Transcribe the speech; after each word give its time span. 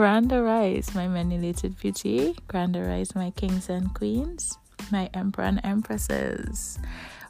Grand 0.00 0.32
Arise, 0.32 0.94
my 0.94 1.06
manulated 1.06 1.78
beauty. 1.78 2.34
Grand 2.48 2.74
Arise, 2.74 3.14
my 3.14 3.28
kings 3.32 3.68
and 3.68 3.92
queens, 3.92 4.56
my 4.90 5.10
emperor 5.12 5.44
and 5.44 5.60
empresses. 5.62 6.78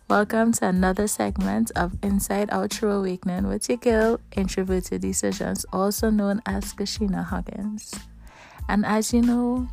Welcome 0.08 0.52
to 0.52 0.68
another 0.68 1.08
segment 1.08 1.72
of 1.74 1.98
Inside 2.00 2.48
Out 2.52 2.70
True 2.70 2.92
Awakening 2.92 3.48
with 3.48 3.68
your 3.68 3.78
girl, 3.78 4.20
Introverted 4.36 5.02
Decisions, 5.02 5.66
also 5.72 6.10
known 6.10 6.42
as 6.46 6.72
Kashina 6.72 7.24
Huggins. 7.24 7.92
And 8.68 8.86
as 8.86 9.12
you 9.12 9.22
know, 9.22 9.66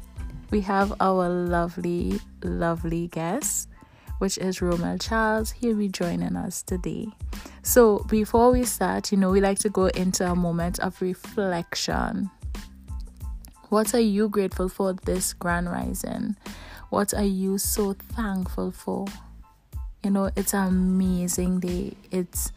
we 0.49 0.61
have 0.61 0.91
our 0.99 1.29
lovely, 1.29 2.19
lovely 2.41 3.09
guest, 3.09 3.69
which 4.17 4.39
is 4.39 4.57
Romel 4.57 4.99
Charles. 4.99 5.51
He'll 5.51 5.77
be 5.77 5.87
joining 5.87 6.35
us 6.35 6.63
today. 6.63 7.09
So, 7.61 7.99
before 8.09 8.51
we 8.51 8.63
start, 8.63 9.11
you 9.11 9.19
know, 9.19 9.29
we 9.29 9.39
like 9.39 9.59
to 9.59 9.69
go 9.69 9.85
into 9.85 10.25
a 10.27 10.35
moment 10.35 10.79
of 10.79 10.99
reflection. 10.99 12.31
What 13.69 13.93
are 13.93 13.99
you 13.99 14.29
grateful 14.29 14.69
for 14.69 14.93
this 14.93 15.33
grand 15.33 15.69
rising? 15.69 16.37
What 16.89 17.13
are 17.13 17.25
you 17.25 17.57
so 17.57 17.93
thankful 17.93 18.71
for? 18.71 19.07
You 20.01 20.11
know, 20.11 20.31
it's 20.37 20.53
an 20.53 20.67
amazing 20.67 21.59
day. 21.59 21.97
It's 22.09 22.53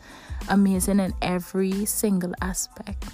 amazing 0.49 1.01
in 1.01 1.13
every 1.21 1.85
single 1.85 2.33
aspect 2.41 3.07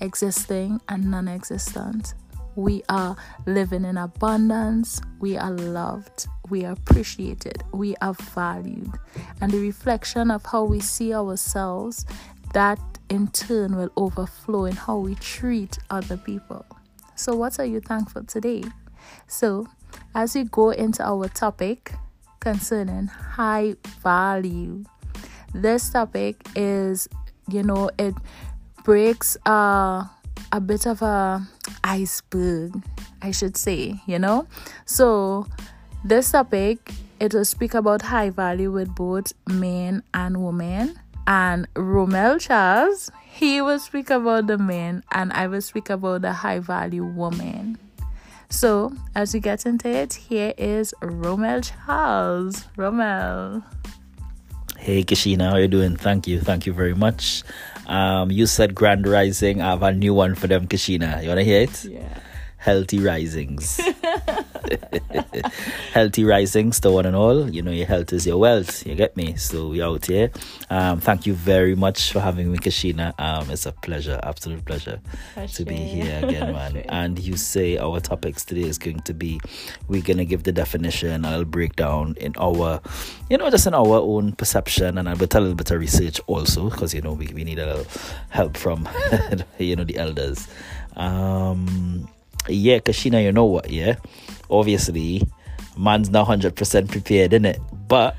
existing 0.00 0.80
and 0.88 1.08
non 1.08 1.28
existent. 1.28 2.14
We 2.56 2.82
are 2.88 3.16
living 3.46 3.84
in 3.84 3.96
abundance. 3.96 5.00
We 5.20 5.36
are 5.36 5.52
loved. 5.52 6.26
We 6.50 6.64
are 6.64 6.72
appreciated. 6.72 7.62
We 7.72 7.94
are 8.02 8.14
valued. 8.14 8.92
And 9.40 9.52
the 9.52 9.60
reflection 9.60 10.32
of 10.32 10.44
how 10.46 10.64
we 10.64 10.80
see 10.80 11.14
ourselves, 11.14 12.06
that 12.54 12.80
in 13.08 13.28
turn 13.28 13.76
will 13.76 13.92
overflow 13.96 14.64
in 14.64 14.74
how 14.74 14.98
we 14.98 15.14
treat 15.14 15.78
other 15.90 16.16
people. 16.16 16.66
So, 17.16 17.34
what 17.34 17.58
are 17.58 17.64
you 17.64 17.80
thankful 17.80 18.24
today? 18.24 18.64
So, 19.26 19.66
as 20.14 20.34
we 20.34 20.44
go 20.44 20.70
into 20.70 21.04
our 21.04 21.28
topic 21.28 21.92
concerning 22.40 23.06
high 23.06 23.76
value, 24.02 24.84
this 25.54 25.90
topic 25.90 26.36
is, 26.56 27.08
you 27.48 27.62
know, 27.62 27.90
it 27.98 28.14
breaks 28.82 29.36
uh, 29.46 30.04
a 30.52 30.60
bit 30.60 30.86
of 30.86 31.02
a 31.02 31.46
iceberg, 31.82 32.82
I 33.22 33.30
should 33.30 33.56
say, 33.56 34.00
you 34.06 34.18
know. 34.18 34.46
So, 34.84 35.46
this 36.04 36.32
topic 36.32 36.92
it 37.20 37.32
will 37.32 37.44
speak 37.44 37.74
about 37.74 38.02
high 38.02 38.30
value 38.30 38.70
with 38.70 38.94
both 38.94 39.32
men 39.48 40.02
and 40.12 40.44
women 40.44 40.98
and 41.26 41.72
Romel 41.74 42.40
Charles, 42.40 43.10
he 43.24 43.60
will 43.60 43.78
speak 43.78 44.10
about 44.10 44.46
the 44.46 44.58
men, 44.58 45.02
and 45.12 45.32
I 45.32 45.46
will 45.46 45.60
speak 45.60 45.90
about 45.90 46.22
the 46.22 46.32
high 46.32 46.60
value 46.60 47.04
woman. 47.04 47.78
So, 48.48 48.92
as 49.14 49.34
we 49.34 49.40
get 49.40 49.66
into 49.66 49.88
it, 49.88 50.14
here 50.14 50.54
is 50.56 50.94
Romel 51.00 51.62
Charles. 51.64 52.66
Romel. 52.76 53.64
Hey 54.78 55.02
Kashina, 55.02 55.48
how 55.48 55.54
are 55.54 55.60
you 55.60 55.68
doing? 55.68 55.96
Thank 55.96 56.26
you, 56.28 56.40
thank 56.40 56.66
you 56.66 56.72
very 56.72 56.94
much. 56.94 57.42
Um, 57.86 58.30
you 58.30 58.46
said 58.46 58.74
Grand 58.74 59.06
Rising. 59.06 59.62
I 59.62 59.70
have 59.70 59.82
a 59.82 59.92
new 59.92 60.12
one 60.12 60.34
for 60.34 60.46
them, 60.46 60.68
Kashina. 60.68 61.22
You 61.22 61.30
wanna 61.30 61.42
hear 61.42 61.62
it? 61.62 61.84
Yeah. 61.84 62.20
Healthy 62.58 63.00
Risings. 63.00 63.80
healthy 65.92 66.24
risings 66.24 66.80
to 66.80 66.90
one 66.90 67.06
and 67.06 67.16
all. 67.16 67.48
You 67.48 67.62
know, 67.62 67.70
your 67.70 67.86
health 67.86 68.12
is 68.12 68.26
your 68.26 68.38
wealth. 68.38 68.86
You 68.86 68.94
get 68.94 69.16
me? 69.16 69.36
So 69.36 69.68
we 69.68 69.82
out 69.82 70.06
here. 70.06 70.30
Um, 70.70 71.00
thank 71.00 71.26
you 71.26 71.34
very 71.34 71.74
much 71.74 72.12
for 72.12 72.20
having 72.20 72.50
me, 72.50 72.58
Kashina. 72.58 73.14
Um, 73.18 73.50
it's 73.50 73.66
a 73.66 73.72
pleasure, 73.72 74.20
absolute 74.22 74.64
pleasure 74.64 75.00
to 75.52 75.64
be 75.64 75.76
here 75.76 76.20
again, 76.24 76.52
man. 76.52 76.84
And 76.88 77.18
you 77.18 77.36
say 77.36 77.76
our 77.78 78.00
topics 78.00 78.44
today 78.44 78.62
is 78.62 78.78
going 78.78 79.00
to 79.00 79.14
be 79.14 79.40
we're 79.88 80.02
gonna 80.02 80.24
give 80.24 80.44
the 80.44 80.52
definition, 80.52 81.24
I'll 81.24 81.44
break 81.44 81.76
down 81.76 82.14
in 82.18 82.34
our 82.38 82.80
you 83.30 83.38
know, 83.38 83.50
just 83.50 83.66
in 83.66 83.74
our 83.74 83.96
own 83.96 84.32
perception 84.32 84.98
and 84.98 85.08
I'll 85.08 85.16
be 85.16 85.24
a 85.24 85.40
little 85.40 85.54
bit 85.54 85.70
of 85.70 85.80
research 85.80 86.20
also, 86.26 86.70
because 86.70 86.94
you 86.94 87.02
know 87.02 87.12
we, 87.12 87.26
we 87.28 87.44
need 87.44 87.58
a 87.58 87.66
little 87.66 87.86
help 88.30 88.56
from 88.56 88.88
you 89.58 89.76
know 89.76 89.84
the 89.84 89.96
elders. 89.96 90.48
Um 90.96 92.08
yeah, 92.48 92.78
Kashina, 92.78 93.22
you 93.22 93.32
know 93.32 93.44
what, 93.44 93.70
yeah? 93.70 93.96
Obviously, 94.50 95.22
man's 95.76 96.10
not 96.10 96.26
hundred 96.26 96.56
percent 96.56 96.90
prepared, 96.90 97.32
in 97.32 97.44
it, 97.44 97.60
But 97.88 98.16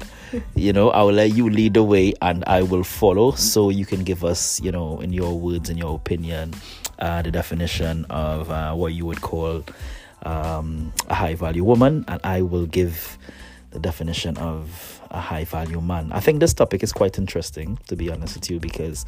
you 0.56 0.74
know, 0.74 0.90
I 0.90 1.02
will 1.04 1.14
let 1.14 1.34
you 1.36 1.50
lead 1.50 1.76
the 1.76 1.84
way 1.84 2.14
and 2.22 2.44
I 2.46 2.62
will 2.64 2.84
follow. 2.84 3.32
So 3.32 3.70
you 3.70 3.86
can 3.86 4.04
give 4.04 4.24
us, 4.24 4.60
you 4.62 4.72
know, 4.72 5.00
in 5.00 5.14
your 5.14 5.38
words, 5.38 5.70
in 5.70 5.78
your 5.78 5.96
opinion, 5.96 6.54
uh, 7.00 7.22
the 7.22 7.32
definition 7.32 8.06
of 8.10 8.50
uh, 8.50 8.74
what 8.74 8.94
you 8.94 9.06
would 9.06 9.22
call 9.22 9.64
um, 10.24 10.92
a 11.10 11.14
high 11.14 11.36
value 11.36 11.64
woman, 11.64 12.06
and 12.08 12.20
I 12.24 12.42
will 12.42 12.66
give 12.66 13.18
the 13.72 13.80
definition 13.80 14.38
of 14.38 14.95
a 15.12 15.20
high 15.20 15.44
value 15.44 15.82
man. 15.82 16.12
I 16.12 16.20
think 16.20 16.40
this 16.40 16.54
topic 16.54 16.84
is 16.84 16.92
quite 16.92 17.18
interesting, 17.18 17.78
to 17.88 17.96
be 17.96 18.10
honest 18.12 18.36
with 18.36 18.50
you, 18.50 18.60
because 18.60 19.06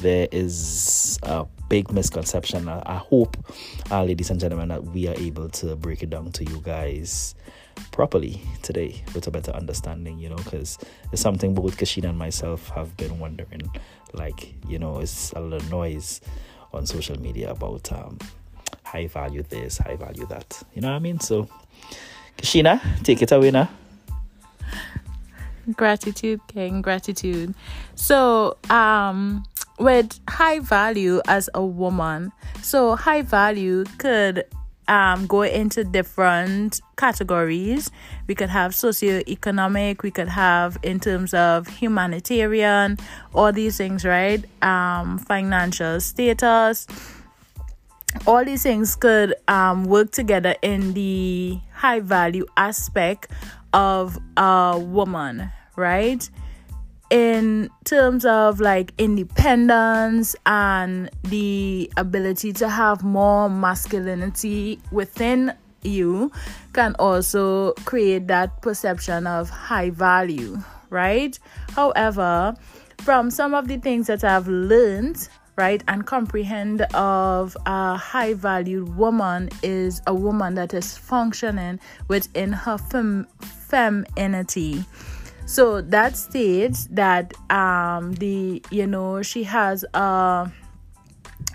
there 0.00 0.28
is 0.32 1.18
a 1.22 1.46
big 1.68 1.92
misconception. 1.92 2.68
I, 2.68 2.96
hope, 2.96 3.36
uh, 3.90 4.04
ladies 4.04 4.30
and 4.30 4.40
gentlemen, 4.40 4.68
that 4.68 4.84
we 4.84 5.08
are 5.08 5.14
able 5.14 5.48
to 5.50 5.76
break 5.76 6.02
it 6.02 6.10
down 6.10 6.32
to 6.32 6.44
you 6.44 6.60
guys 6.62 7.34
properly 7.90 8.40
today 8.62 9.02
with 9.14 9.26
a 9.26 9.30
better 9.30 9.52
understanding, 9.52 10.18
you 10.18 10.28
know, 10.28 10.36
because 10.36 10.78
it's 11.12 11.22
something 11.22 11.54
both 11.54 11.76
Kashina 11.76 12.08
and 12.08 12.18
myself 12.18 12.68
have 12.70 12.96
been 12.96 13.18
wondering. 13.18 13.70
Like, 14.12 14.54
you 14.68 14.78
know, 14.78 14.98
it's 14.98 15.32
a 15.32 15.40
lot 15.40 15.60
of 15.60 15.70
noise 15.70 16.20
on 16.72 16.86
social 16.86 17.18
media 17.20 17.50
about 17.50 17.90
um, 17.92 18.18
high 18.84 19.06
value 19.06 19.42
this, 19.42 19.78
high 19.78 19.96
value 19.96 20.26
that. 20.26 20.62
You 20.74 20.82
know 20.82 20.88
what 20.90 20.96
I 20.96 21.00
mean? 21.00 21.20
So, 21.20 21.48
Kashina, 22.36 22.80
take 23.02 23.22
it 23.22 23.32
away 23.32 23.50
now. 23.50 23.68
Gratitude, 25.70 26.40
King, 26.48 26.82
gratitude. 26.82 27.54
So, 27.94 28.56
um, 28.68 29.44
with 29.78 30.18
high 30.28 30.58
value 30.58 31.20
as 31.28 31.48
a 31.54 31.64
woman, 31.64 32.32
so 32.62 32.96
high 32.96 33.22
value 33.22 33.84
could 33.98 34.44
um 34.88 35.26
go 35.28 35.42
into 35.42 35.84
different 35.84 36.80
categories. 36.96 37.90
We 38.26 38.34
could 38.34 38.50
have 38.50 38.72
socioeconomic, 38.72 40.02
we 40.02 40.10
could 40.10 40.28
have 40.28 40.78
in 40.82 40.98
terms 40.98 41.32
of 41.32 41.68
humanitarian, 41.68 42.98
all 43.32 43.52
these 43.52 43.76
things, 43.76 44.04
right? 44.04 44.44
Um, 44.62 45.18
financial 45.18 46.00
status 46.00 46.86
all 48.26 48.44
these 48.44 48.62
things 48.62 48.94
could 48.94 49.34
um, 49.48 49.84
work 49.84 50.10
together 50.10 50.54
in 50.62 50.92
the 50.92 51.58
high 51.72 52.00
value 52.00 52.46
aspect 52.56 53.30
of 53.72 54.18
a 54.36 54.78
woman, 54.78 55.50
right? 55.76 56.28
In 57.10 57.68
terms 57.84 58.24
of 58.24 58.60
like 58.60 58.94
independence 58.96 60.34
and 60.46 61.10
the 61.24 61.90
ability 61.96 62.52
to 62.54 62.68
have 62.68 63.02
more 63.02 63.50
masculinity 63.50 64.80
within 64.90 65.52
you, 65.82 66.30
can 66.72 66.94
also 66.98 67.72
create 67.84 68.28
that 68.28 68.62
perception 68.62 69.26
of 69.26 69.50
high 69.50 69.90
value, 69.90 70.58
right? 70.90 71.38
However, 71.74 72.54
from 72.98 73.30
some 73.30 73.52
of 73.52 73.68
the 73.68 73.78
things 73.78 74.06
that 74.06 74.24
I've 74.24 74.48
learned 74.48 75.28
right 75.56 75.82
and 75.88 76.06
comprehend 76.06 76.82
of 76.94 77.56
a 77.66 77.96
high 77.96 78.34
valued 78.34 78.96
woman 78.96 79.48
is 79.62 80.00
a 80.06 80.14
woman 80.14 80.54
that 80.54 80.72
is 80.72 80.96
functioning 80.96 81.78
within 82.08 82.52
her 82.52 82.78
fem- 82.78 83.26
femininity 83.40 84.84
so 85.46 85.80
that 85.82 86.16
states 86.16 86.88
that 86.90 87.34
um 87.50 88.12
the 88.14 88.62
you 88.70 88.86
know 88.86 89.20
she 89.20 89.42
has 89.42 89.84
a 89.94 90.50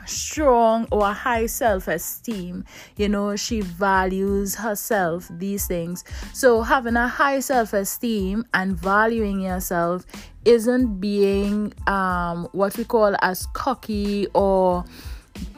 strong 0.07 0.87
or 0.91 1.11
high 1.11 1.45
self-esteem. 1.45 2.63
You 2.95 3.09
know 3.09 3.35
she 3.35 3.61
values 3.61 4.55
herself 4.55 5.29
these 5.31 5.67
things. 5.67 6.03
So 6.33 6.61
having 6.61 6.95
a 6.95 7.07
high 7.07 7.39
self-esteem 7.39 8.45
and 8.53 8.77
valuing 8.77 9.41
yourself 9.41 10.05
isn't 10.45 10.99
being 10.99 11.73
um 11.87 12.47
what 12.53 12.77
we 12.77 12.85
call 12.85 13.15
as 13.21 13.45
cocky 13.53 14.27
or 14.33 14.85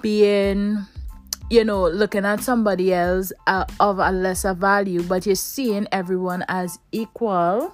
being 0.01 0.85
you 1.49 1.63
know 1.63 1.87
looking 1.87 2.25
at 2.25 2.41
somebody 2.41 2.93
else 2.93 3.31
uh, 3.47 3.65
of 3.79 3.99
a 3.99 4.11
lesser 4.11 4.53
value 4.53 5.03
but 5.03 5.25
you're 5.25 5.35
seeing 5.35 5.87
everyone 5.91 6.43
as 6.47 6.79
equal. 6.91 7.73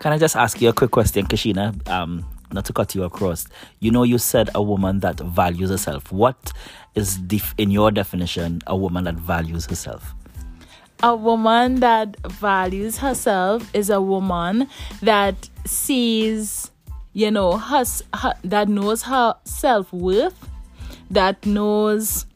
Can 0.00 0.12
I 0.12 0.18
just 0.18 0.36
ask 0.36 0.60
you 0.60 0.68
a 0.68 0.72
quick 0.72 0.90
question, 0.90 1.24
Kashina? 1.24 1.72
Um, 1.88 2.26
not 2.54 2.64
to 2.66 2.72
cut 2.72 2.94
you 2.94 3.02
across. 3.04 3.46
You 3.80 3.90
know, 3.90 4.02
you 4.02 4.18
said 4.18 4.48
a 4.54 4.62
woman 4.62 5.00
that 5.00 5.18
values 5.20 5.70
herself. 5.70 6.10
What 6.12 6.52
is 6.94 7.18
def- 7.18 7.54
in 7.58 7.70
your 7.70 7.90
definition 7.90 8.62
a 8.66 8.76
woman 8.76 9.04
that 9.04 9.16
values 9.16 9.66
herself? 9.66 10.14
a 11.02 11.14
woman 11.14 11.80
that 11.80 12.16
values 12.30 12.98
herself 12.98 13.68
is 13.74 13.90
a 13.90 14.00
woman 14.00 14.66
that 15.02 15.50
sees 15.66 16.70
you 17.12 17.30
know 17.30 17.58
her, 17.58 17.84
her 18.14 18.34
that 18.42 18.68
knows 18.68 19.02
her 19.02 19.34
self-worth 19.44 20.48
that 21.10 21.44
knows 21.44 22.26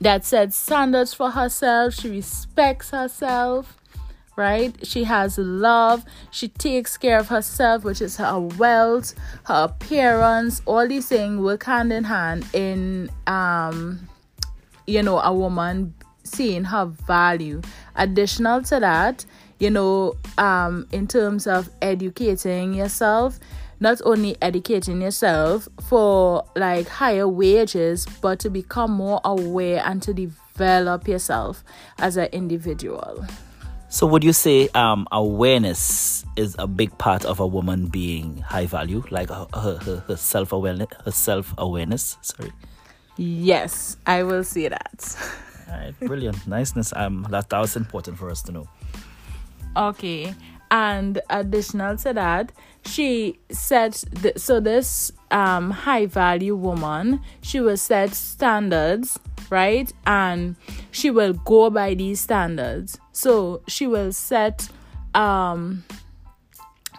that 0.00 0.24
sets 0.24 0.56
standards 0.56 1.14
for 1.14 1.30
herself. 1.30 1.94
She 1.94 2.10
respects 2.10 2.90
herself 2.90 3.76
right? 4.38 4.74
She 4.86 5.04
has 5.04 5.36
love. 5.36 6.04
She 6.30 6.48
takes 6.48 6.96
care 6.96 7.18
of 7.18 7.28
herself, 7.28 7.82
which 7.84 8.00
is 8.00 8.16
her 8.16 8.38
wealth, 8.38 9.14
her 9.44 9.64
appearance. 9.64 10.62
All 10.64 10.86
these 10.86 11.08
things 11.08 11.40
work 11.40 11.64
hand 11.64 11.92
in 11.92 12.04
hand 12.04 12.46
in, 12.54 13.10
um, 13.26 14.08
you 14.86 15.02
know, 15.02 15.18
a 15.18 15.34
woman 15.34 15.92
seeing 16.22 16.64
her 16.64 16.86
value. 16.86 17.60
Additional 17.96 18.62
to 18.62 18.78
that, 18.78 19.26
you 19.58 19.70
know, 19.70 20.14
um, 20.38 20.86
in 20.92 21.08
terms 21.08 21.48
of 21.48 21.68
educating 21.82 22.74
yourself, 22.74 23.40
not 23.80 24.00
only 24.04 24.36
educating 24.40 25.02
yourself 25.02 25.68
for 25.88 26.44
like 26.54 26.86
higher 26.88 27.26
wages, 27.26 28.06
but 28.22 28.38
to 28.38 28.50
become 28.50 28.92
more 28.92 29.20
aware 29.24 29.82
and 29.84 30.00
to 30.02 30.14
develop 30.14 31.08
yourself 31.08 31.64
as 31.98 32.16
an 32.16 32.26
individual. 32.26 33.26
So, 33.90 34.06
would 34.06 34.22
you 34.22 34.34
say 34.34 34.68
um, 34.70 35.08
awareness 35.12 36.24
is 36.36 36.54
a 36.58 36.66
big 36.66 36.96
part 36.98 37.24
of 37.24 37.40
a 37.40 37.46
woman 37.46 37.86
being 37.86 38.36
high 38.38 38.66
value, 38.66 39.02
like 39.10 39.30
her, 39.30 39.46
her, 39.54 40.04
her 40.06 40.16
self 40.16 40.52
awareness? 40.52 40.88
Her 41.04 41.10
self 41.10 41.54
awareness. 41.56 42.18
Sorry. 42.20 42.52
Yes, 43.16 43.96
I 44.06 44.24
will 44.24 44.44
say 44.44 44.68
that. 44.68 45.16
All 45.70 45.74
right, 45.74 46.00
brilliant, 46.00 46.46
niceness. 46.46 46.92
Um, 46.94 47.26
that 47.30 47.48
that 47.48 47.58
was 47.58 47.76
important 47.76 48.18
for 48.18 48.30
us 48.30 48.42
to 48.42 48.52
know. 48.52 48.68
Okay, 49.76 50.34
and 50.70 51.20
additional 51.30 51.96
to 51.98 52.12
that, 52.12 52.52
she 52.84 53.38
th- 53.48 54.38
so. 54.38 54.60
This 54.60 55.12
um 55.30 55.70
high 55.70 56.06
value 56.06 56.56
woman, 56.56 57.20
she 57.42 57.60
will 57.60 57.76
set 57.76 58.14
standards 58.14 59.18
right? 59.50 59.92
And 60.06 60.56
she 60.90 61.10
will 61.10 61.32
go 61.32 61.70
by 61.70 61.94
these 61.94 62.20
standards. 62.20 62.98
So 63.12 63.62
she 63.66 63.86
will 63.86 64.12
set 64.12 64.68
um 65.14 65.84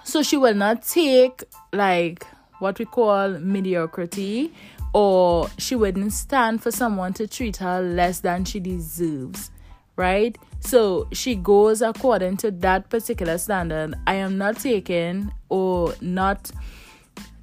so 0.03 0.23
she 0.23 0.37
will 0.37 0.55
not 0.55 0.81
take 0.81 1.43
like 1.71 2.25
what 2.59 2.79
we 2.79 2.85
call 2.85 3.29
mediocrity 3.37 4.51
or 4.93 5.47
she 5.59 5.75
wouldn't 5.75 6.13
stand 6.13 6.63
for 6.63 6.71
someone 6.71 7.13
to 7.13 7.27
treat 7.27 7.57
her 7.57 7.81
less 7.81 8.21
than 8.21 8.43
she 8.43 8.59
deserves, 8.59 9.51
right? 9.95 10.35
So 10.59 11.07
she 11.11 11.35
goes 11.35 11.81
according 11.81 12.37
to 12.37 12.51
that 12.51 12.89
particular 12.89 13.37
standard. 13.37 13.95
I 14.05 14.15
am 14.15 14.37
not 14.37 14.57
taking 14.57 15.31
or 15.49 15.95
not 16.01 16.51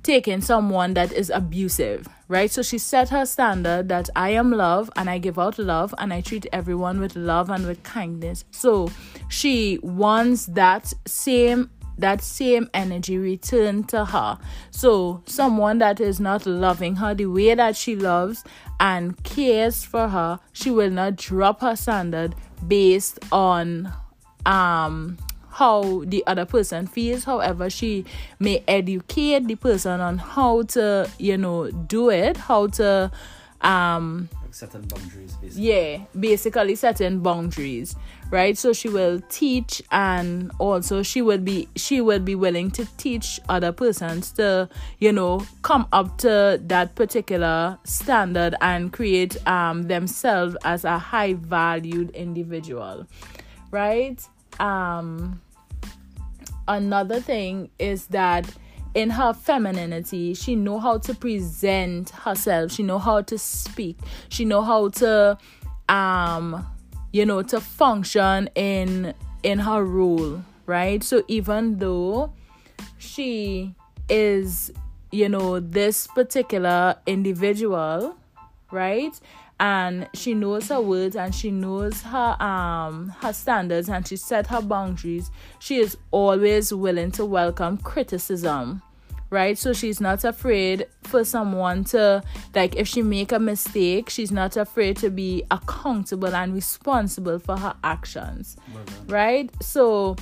taking 0.06 0.40
someone 0.40 0.94
that 0.94 1.12
is 1.12 1.30
abusive, 1.30 2.06
right? 2.28 2.48
So 2.48 2.62
she 2.62 2.78
set 2.78 3.08
her 3.08 3.26
standard 3.26 3.88
that 3.88 4.08
I 4.14 4.30
am 4.30 4.52
love 4.52 4.88
and 4.94 5.10
I 5.10 5.18
give 5.18 5.36
out 5.36 5.58
love 5.58 5.92
and 5.98 6.12
I 6.12 6.20
treat 6.20 6.46
everyone 6.52 7.00
with 7.00 7.16
love 7.16 7.50
and 7.50 7.66
with 7.66 7.82
kindness. 7.82 8.44
So 8.52 8.88
she 9.28 9.80
wants 9.82 10.46
that 10.46 10.92
same 11.06 11.70
that 11.98 12.22
same 12.22 12.68
energy 12.74 13.18
returned 13.18 13.88
to 13.90 14.04
her. 14.06 14.38
So 14.70 15.22
someone 15.26 15.78
that 15.78 16.00
is 16.00 16.20
not 16.20 16.46
loving 16.46 16.96
her 16.96 17.14
the 17.14 17.26
way 17.26 17.54
that 17.54 17.76
she 17.76 17.96
loves 17.96 18.44
and 18.78 19.22
cares 19.24 19.84
for 19.84 20.08
her, 20.08 20.40
she 20.52 20.70
will 20.70 20.90
not 20.90 21.16
drop 21.16 21.60
her 21.60 21.76
standard 21.76 22.34
based 22.66 23.18
on 23.32 23.92
um 24.44 25.18
how 25.50 26.04
the 26.06 26.22
other 26.26 26.44
person 26.44 26.86
feels. 26.86 27.24
However, 27.24 27.70
she 27.70 28.04
may 28.38 28.62
educate 28.68 29.46
the 29.46 29.54
person 29.54 30.02
on 30.02 30.18
how 30.18 30.62
to, 30.62 31.10
you 31.18 31.38
know, 31.38 31.70
do 31.70 32.10
it, 32.10 32.36
how 32.36 32.66
to 32.68 33.10
um 33.62 34.28
certain 34.50 34.82
boundaries 34.82 35.34
basically. 35.34 35.62
yeah 35.70 35.98
basically 36.18 36.74
certain 36.74 37.20
boundaries 37.20 37.94
right? 38.30 38.56
So 38.58 38.72
she 38.72 38.88
will 38.88 39.20
teach 39.28 39.82
and 39.90 40.50
also 40.58 41.02
she 41.02 41.22
will 41.22 41.38
be 41.38 41.68
she 41.76 42.00
will 42.00 42.18
be 42.18 42.34
willing 42.34 42.70
to 42.72 42.84
teach 42.96 43.40
other 43.48 43.72
persons 43.72 44.32
to 44.32 44.68
you 44.98 45.12
know 45.12 45.46
come 45.62 45.86
up 45.92 46.18
to 46.18 46.60
that 46.64 46.94
particular 46.94 47.78
standard 47.84 48.54
and 48.60 48.92
create 48.92 49.36
um 49.46 49.84
themselves 49.84 50.56
as 50.64 50.84
a 50.84 50.98
high 50.98 51.34
valued 51.34 52.10
individual 52.10 53.06
right? 53.70 54.26
Um 54.58 55.40
another 56.68 57.20
thing 57.20 57.70
is 57.78 58.06
that 58.08 58.52
in 58.94 59.10
her 59.10 59.32
femininity 59.32 60.34
she 60.34 60.56
know 60.56 60.78
how 60.78 60.98
to 60.98 61.14
present 61.14 62.10
herself. 62.10 62.72
She 62.72 62.82
know 62.82 62.98
how 62.98 63.22
to 63.22 63.38
speak. 63.38 63.98
She 64.30 64.44
know 64.44 64.62
how 64.62 64.88
to 64.88 65.38
um 65.88 66.66
you 67.16 67.24
know 67.24 67.40
to 67.40 67.58
function 67.58 68.46
in 68.54 69.14
in 69.42 69.58
her 69.58 69.82
role 69.82 70.42
right? 70.66 71.02
So 71.02 71.22
even 71.28 71.78
though 71.78 72.32
she 72.98 73.74
is 74.10 74.70
you 75.12 75.28
know 75.30 75.58
this 75.58 76.06
particular 76.08 76.96
individual 77.06 78.16
right? 78.70 79.18
And 79.58 80.06
she 80.12 80.34
knows 80.34 80.68
her 80.68 80.82
words 80.82 81.16
and 81.16 81.34
she 81.34 81.50
knows 81.50 82.02
her 82.02 82.36
um 82.42 83.14
her 83.22 83.32
standards 83.32 83.88
and 83.88 84.06
she 84.06 84.16
set 84.16 84.48
her 84.48 84.60
boundaries 84.60 85.30
she 85.58 85.76
is 85.76 85.96
always 86.10 86.74
willing 86.74 87.12
to 87.12 87.24
welcome 87.24 87.78
criticism 87.78 88.82
right? 89.36 89.58
So 89.58 89.74
she's 89.74 90.00
not 90.00 90.24
afraid 90.24 90.86
for 91.02 91.22
someone 91.24 91.84
to 91.92 92.22
like 92.54 92.74
if 92.76 92.88
she 92.88 93.02
make 93.02 93.32
a 93.32 93.38
mistake 93.38 94.08
she's 94.08 94.32
not 94.32 94.56
afraid 94.56 94.96
to 95.04 95.10
be 95.10 95.44
accountable 95.50 96.34
and 96.34 96.54
responsible 96.54 97.38
for 97.38 97.56
her 97.58 97.74
actions 97.84 98.56
right? 99.08 99.50
So 99.62 100.16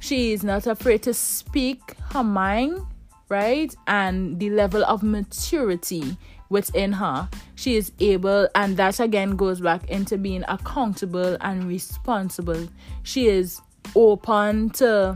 she 0.00 0.32
is 0.34 0.44
not 0.44 0.66
afraid 0.66 1.02
to 1.04 1.14
speak 1.14 1.80
her 2.12 2.22
mind 2.22 2.82
right? 3.28 3.74
And 3.86 4.38
the 4.38 4.50
level 4.50 4.84
of 4.84 5.02
maturity 5.02 6.16
within 6.50 6.92
her, 6.92 7.28
she 7.56 7.76
is 7.76 7.92
able, 8.00 8.48
and 8.54 8.76
that 8.78 9.00
again 9.00 9.36
goes 9.36 9.60
back 9.60 9.88
into 9.90 10.16
being 10.16 10.44
accountable 10.48 11.36
and 11.40 11.64
responsible. 11.64 12.68
She 13.02 13.28
is 13.28 13.60
open 13.94 14.70
to 14.70 15.14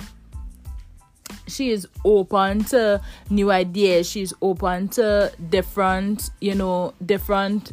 she 1.52 1.70
is 1.70 1.87
open 2.04 2.64
to 2.64 3.00
new 3.30 3.50
ideas. 3.50 4.09
She's 4.09 4.32
open 4.42 4.88
to 4.90 5.32
different 5.50 6.30
you 6.40 6.54
know 6.54 6.94
different 7.04 7.73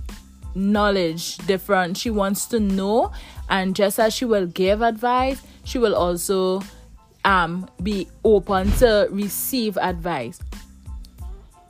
knowledge 0.56 1.38
different. 1.40 1.98
She 1.98 2.10
wants 2.10 2.46
to 2.48 2.60
know 2.60 3.12
and 3.50 3.76
just 3.76 4.00
as 4.00 4.14
she 4.14 4.26
will 4.26 4.48
give 4.48 4.82
advice 4.82 5.42
she 5.64 5.78
will 5.78 5.96
also 5.96 6.62
um 7.26 7.70
be 7.84 8.08
open 8.24 8.72
to 8.74 9.08
receive 9.12 9.78
advice. 9.78 10.40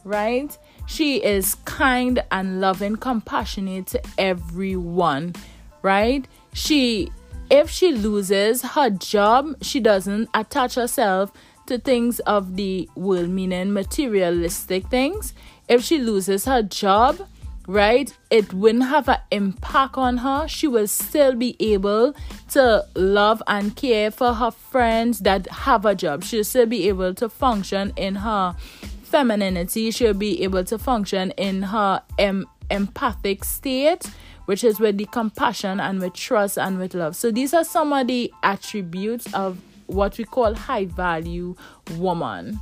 Right? 0.05 0.57
She 0.87 1.17
is 1.23 1.55
kind 1.65 2.23
and 2.31 2.61
loving, 2.61 2.95
compassionate 2.95 3.87
to 3.87 4.01
everyone, 4.17 5.35
right? 5.83 6.25
She 6.53 7.11
if 7.51 7.69
she 7.69 7.91
loses 7.91 8.61
her 8.61 8.89
job, 8.89 9.55
she 9.61 9.79
doesn't 9.79 10.29
attach 10.33 10.75
herself 10.75 11.31
to 11.69 11.77
things 11.77 12.19
of 12.21 12.55
the 12.55 12.89
world, 12.95 13.29
meaning 13.29 13.71
materialistic 13.73 14.87
things. 14.87 15.33
If 15.67 15.83
she 15.83 15.99
loses 15.99 16.45
her 16.45 16.63
job, 16.63 17.19
right, 17.67 18.11
it 18.31 18.51
wouldn't 18.53 18.85
have 18.85 19.07
an 19.07 19.19
impact 19.29 19.95
on 19.95 20.17
her. 20.17 20.47
She 20.47 20.67
will 20.67 20.87
still 20.87 21.35
be 21.35 21.55
able 21.59 22.15
to 22.49 22.85
love 22.95 23.43
and 23.47 23.75
care 23.75 24.09
for 24.09 24.33
her 24.33 24.49
friends 24.49 25.19
that 25.19 25.47
have 25.47 25.85
a 25.85 25.93
job. 25.93 26.23
She'll 26.23 26.43
still 26.43 26.65
be 26.65 26.87
able 26.87 27.13
to 27.13 27.29
function 27.29 27.93
in 27.95 28.15
her 28.15 28.55
femininity, 29.03 29.91
she'll 29.91 30.13
be 30.13 30.43
able 30.43 30.63
to 30.63 30.77
function 30.77 31.31
in 31.31 31.63
her 31.63 32.01
em- 32.17 32.45
empathic 32.69 33.43
state, 33.43 34.09
which 34.49 34.63
is 34.63 34.79
with 34.79 34.97
the 34.97 35.05
compassion 35.05 35.79
and 35.79 36.01
with 36.01 36.11
trust 36.13 36.57
and 36.57 36.79
with 36.79 36.95
love. 36.95 37.15
So 37.15 37.29
these 37.29 37.53
are 37.53 37.63
some 37.63 37.93
of 37.93 38.07
the 38.07 38.33
attributes 38.41 39.31
of 39.35 39.59
what 39.85 40.17
we 40.17 40.23
call 40.23 40.55
high 40.55 40.85
value 40.85 41.55
woman. 41.97 42.59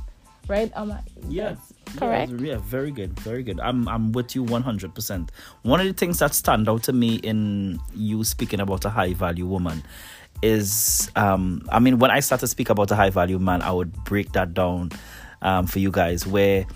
Right? 0.48 0.70
Am 0.76 0.92
I, 0.92 1.00
yeah. 1.30 1.56
Correct. 1.96 2.32
Yeah, 2.32 2.46
yeah, 2.46 2.56
very 2.58 2.90
good, 2.90 3.18
very 3.20 3.42
good. 3.42 3.58
I'm 3.60 3.88
I'm 3.88 4.12
with 4.12 4.34
you 4.34 4.44
100%. 4.44 5.30
One 5.62 5.80
of 5.80 5.86
the 5.86 5.94
things 5.94 6.18
that 6.18 6.34
stand 6.34 6.68
out 6.68 6.82
to 6.82 6.92
me 6.92 7.14
in 7.22 7.80
you 7.94 8.22
speaking 8.22 8.60
about 8.60 8.84
a 8.84 8.90
high 8.90 9.14
value 9.14 9.46
woman 9.46 9.82
is 10.42 11.10
um 11.16 11.66
I 11.72 11.78
mean 11.78 11.98
when 11.98 12.10
I 12.10 12.20
start 12.20 12.42
to 12.42 12.48
speak 12.48 12.68
about 12.68 12.90
a 12.90 12.96
high 12.96 13.08
value 13.08 13.38
man, 13.38 13.62
I 13.62 13.72
would 13.72 13.94
break 14.04 14.32
that 14.32 14.52
down 14.52 14.90
um, 15.40 15.66
for 15.66 15.78
you 15.78 15.90
guys 15.90 16.26
where 16.26 16.66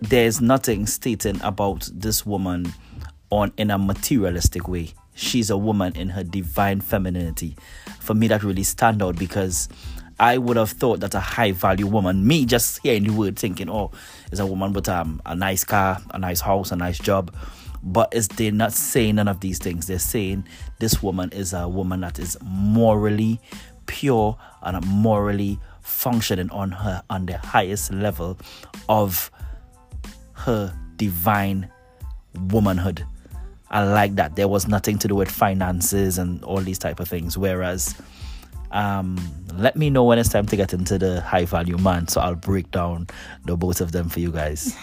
there's 0.00 0.40
nothing 0.40 0.86
stating 0.86 1.38
about 1.42 1.90
this 1.92 2.24
woman 2.24 2.72
on 3.30 3.52
in 3.56 3.70
a 3.70 3.78
materialistic 3.78 4.68
way. 4.68 4.92
She's 5.14 5.50
a 5.50 5.56
woman 5.56 5.94
in 5.96 6.10
her 6.10 6.24
divine 6.24 6.80
femininity. 6.80 7.56
For 8.00 8.14
me, 8.14 8.28
that 8.28 8.42
really 8.42 8.62
stand 8.62 9.02
out 9.02 9.16
because 9.16 9.68
I 10.18 10.38
would 10.38 10.56
have 10.56 10.70
thought 10.70 11.00
that 11.00 11.14
a 11.14 11.20
high 11.20 11.52
value 11.52 11.86
woman, 11.86 12.26
me 12.26 12.44
just 12.44 12.80
hearing 12.82 13.04
the 13.04 13.12
word 13.12 13.38
thinking, 13.38 13.70
oh, 13.70 13.90
is 14.30 14.40
a 14.40 14.46
woman 14.46 14.72
with 14.72 14.88
um, 14.88 15.20
a 15.24 15.34
nice 15.34 15.64
car, 15.64 15.98
a 16.10 16.18
nice 16.18 16.40
house, 16.40 16.72
a 16.72 16.76
nice 16.76 16.98
job, 16.98 17.34
but 17.82 18.12
is 18.14 18.28
they're 18.28 18.52
not 18.52 18.72
saying 18.72 19.16
none 19.16 19.28
of 19.28 19.40
these 19.40 19.58
things. 19.58 19.86
They're 19.86 19.98
saying 19.98 20.46
this 20.78 21.02
woman 21.02 21.30
is 21.32 21.52
a 21.52 21.68
woman 21.68 22.00
that 22.00 22.18
is 22.18 22.36
morally 22.42 23.40
pure 23.86 24.36
and 24.62 24.86
morally 24.86 25.58
functioning 25.80 26.50
on 26.50 26.70
her 26.70 27.02
on 27.10 27.26
the 27.26 27.38
highest 27.38 27.92
level 27.92 28.38
of 28.88 29.30
her 30.32 30.74
divine 30.96 31.70
womanhood. 32.50 33.04
I 33.70 33.84
like 33.84 34.16
that. 34.16 34.36
There 34.36 34.48
was 34.48 34.66
nothing 34.66 34.98
to 34.98 35.08
do 35.08 35.14
with 35.14 35.30
finances 35.30 36.18
and 36.18 36.42
all 36.44 36.60
these 36.60 36.78
type 36.78 36.98
of 36.98 37.08
things. 37.08 37.38
Whereas 37.38 37.94
um, 38.72 39.18
let 39.56 39.76
me 39.76 39.90
know 39.90 40.04
when 40.04 40.18
it's 40.18 40.28
time 40.28 40.46
to 40.46 40.56
get 40.56 40.72
into 40.72 40.98
the 40.98 41.20
high 41.20 41.44
value 41.44 41.76
man 41.76 42.06
so 42.06 42.20
I'll 42.20 42.36
break 42.36 42.70
down 42.70 43.08
the 43.44 43.56
both 43.56 43.80
of 43.80 43.92
them 43.92 44.08
for 44.08 44.20
you 44.20 44.30
guys. 44.30 44.76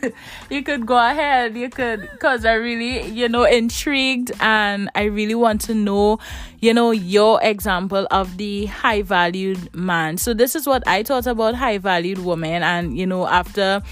you 0.50 0.62
could 0.62 0.86
go 0.86 0.96
ahead. 0.96 1.56
You 1.56 1.68
could, 1.68 2.02
because 2.12 2.44
I 2.44 2.54
really, 2.54 3.08
you 3.08 3.28
know, 3.28 3.44
intrigued 3.44 4.30
and 4.40 4.90
I 4.94 5.04
really 5.04 5.34
want 5.34 5.60
to 5.62 5.74
know, 5.74 6.18
you 6.60 6.72
know, 6.72 6.92
your 6.92 7.42
example 7.42 8.06
of 8.10 8.36
the 8.36 8.66
high 8.66 9.02
valued 9.02 9.74
man. 9.74 10.18
So, 10.18 10.34
this 10.34 10.54
is 10.54 10.66
what 10.66 10.86
I 10.86 11.02
thought 11.02 11.26
about 11.26 11.56
high 11.56 11.78
valued 11.78 12.18
woman. 12.18 12.62
And, 12.62 12.96
you 12.96 13.06
know, 13.06 13.26
after 13.26 13.82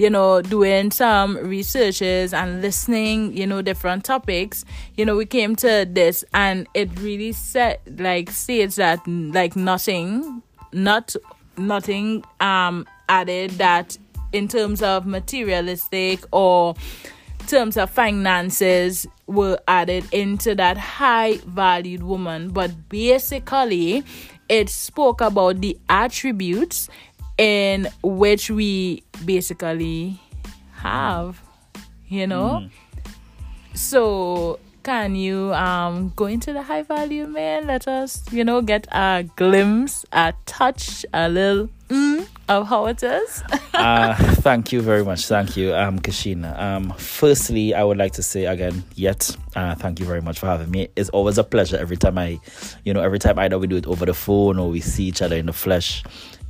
you 0.00 0.08
know, 0.08 0.40
doing 0.40 0.90
some 0.90 1.36
researches 1.36 2.32
and 2.32 2.62
listening, 2.62 3.36
you 3.36 3.46
know, 3.46 3.60
different 3.60 4.02
topics, 4.02 4.64
you 4.96 5.04
know, 5.04 5.14
we 5.14 5.26
came 5.26 5.54
to 5.54 5.86
this 5.90 6.24
and 6.32 6.66
it 6.72 6.88
really 7.00 7.32
said 7.32 7.78
like 7.98 8.30
states 8.30 8.76
that 8.76 9.06
like 9.06 9.56
nothing, 9.56 10.42
not 10.72 11.14
nothing 11.58 12.24
um 12.40 12.86
added 13.10 13.50
that 13.50 13.98
in 14.32 14.48
terms 14.48 14.82
of 14.82 15.04
materialistic 15.04 16.24
or 16.32 16.74
terms 17.46 17.76
of 17.76 17.90
finances 17.90 19.06
were 19.26 19.58
added 19.68 20.02
into 20.12 20.54
that 20.54 20.78
high 20.78 21.36
valued 21.44 22.02
woman. 22.02 22.48
But 22.48 22.88
basically 22.88 24.02
it 24.48 24.68
spoke 24.68 25.20
about 25.20 25.60
the 25.60 25.78
attributes 25.88 26.88
in 27.40 27.88
which 28.02 28.50
we 28.50 29.02
basically 29.24 30.20
have, 30.72 31.40
you 32.06 32.26
know. 32.26 32.60
Mm. 32.62 32.70
So 33.74 34.60
can 34.82 35.14
you 35.14 35.54
um 35.54 36.12
go 36.16 36.26
into 36.26 36.52
the 36.52 36.62
high 36.62 36.82
value 36.82 37.26
man? 37.26 37.66
Let 37.66 37.88
us, 37.88 38.22
you 38.30 38.44
know, 38.44 38.60
get 38.60 38.86
a 38.92 39.24
glimpse, 39.36 40.04
a 40.12 40.34
touch, 40.44 41.06
a 41.14 41.30
little 41.30 41.70
mm 41.88 42.28
of 42.50 42.66
how 42.66 42.86
it 42.86 43.00
is. 43.02 43.44
uh, 43.74 44.14
thank 44.42 44.72
you 44.72 44.82
very 44.82 45.04
much. 45.04 45.26
Thank 45.26 45.56
you, 45.56 45.72
um, 45.72 46.00
Kashina. 46.00 46.58
Um, 46.58 46.92
firstly, 46.98 47.74
I 47.74 47.84
would 47.84 47.96
like 47.96 48.12
to 48.14 48.24
say 48.24 48.46
again, 48.46 48.82
yet, 48.96 49.36
uh, 49.54 49.76
thank 49.76 50.00
you 50.00 50.04
very 50.04 50.20
much 50.20 50.40
for 50.40 50.46
having 50.46 50.68
me. 50.68 50.88
It's 50.96 51.10
always 51.10 51.38
a 51.38 51.44
pleasure 51.44 51.76
every 51.76 51.96
time 51.96 52.18
I, 52.18 52.40
you 52.84 52.92
know, 52.92 53.02
every 53.02 53.20
time 53.20 53.38
either 53.38 53.56
we 53.56 53.68
do 53.68 53.76
it 53.76 53.86
over 53.86 54.04
the 54.04 54.14
phone 54.14 54.58
or 54.58 54.68
we 54.68 54.80
see 54.80 55.04
each 55.04 55.22
other 55.22 55.36
in 55.36 55.46
the 55.46 55.52
flesh 55.52 56.02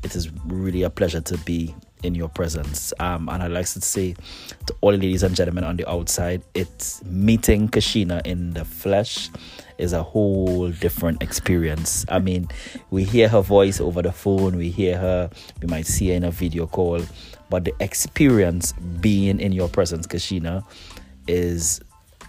it 0.03 0.17
is 0.17 0.31
really 0.47 0.83
a 0.83 0.91
pleasure 0.91 1.21
to 1.21 1.39
be 1.39 1.75
in 2.03 2.15
your 2.15 2.29
presence. 2.29 2.93
Um, 2.99 3.29
and 3.29 3.43
I'd 3.43 3.51
like 3.51 3.67
to 3.67 3.81
say 3.81 4.15
to 4.67 4.75
all 4.81 4.93
ladies 4.93 5.23
and 5.23 5.35
gentlemen 5.35 5.65
on 5.65 5.77
the 5.77 5.89
outside, 5.89 6.43
it's 6.55 7.05
meeting 7.05 7.69
Kashina 7.69 8.27
in 8.27 8.53
the 8.53 8.65
flesh 8.65 9.29
is 9.79 9.93
a 9.93 10.03
whole 10.03 10.71
different 10.71 11.23
experience. 11.23 12.05
I 12.09 12.19
mean, 12.19 12.49
we 12.91 13.05
hear 13.05 13.29
her 13.29 13.43
voice 13.43 13.81
over 13.81 14.03
the 14.03 14.13
phone, 14.13 14.57
we 14.57 14.71
hear 14.71 14.99
her, 14.99 15.31
we 15.61 15.69
might 15.69 15.87
see 15.87 16.09
her 16.09 16.15
in 16.15 16.25
a 16.25 16.31
video 16.31 16.67
call, 16.67 17.03
but 17.49 17.65
the 17.65 17.75
experience 17.81 18.73
being 19.01 19.41
in 19.41 19.53
your 19.53 19.69
presence, 19.69 20.07
Kashina, 20.07 20.65
is 21.27 21.81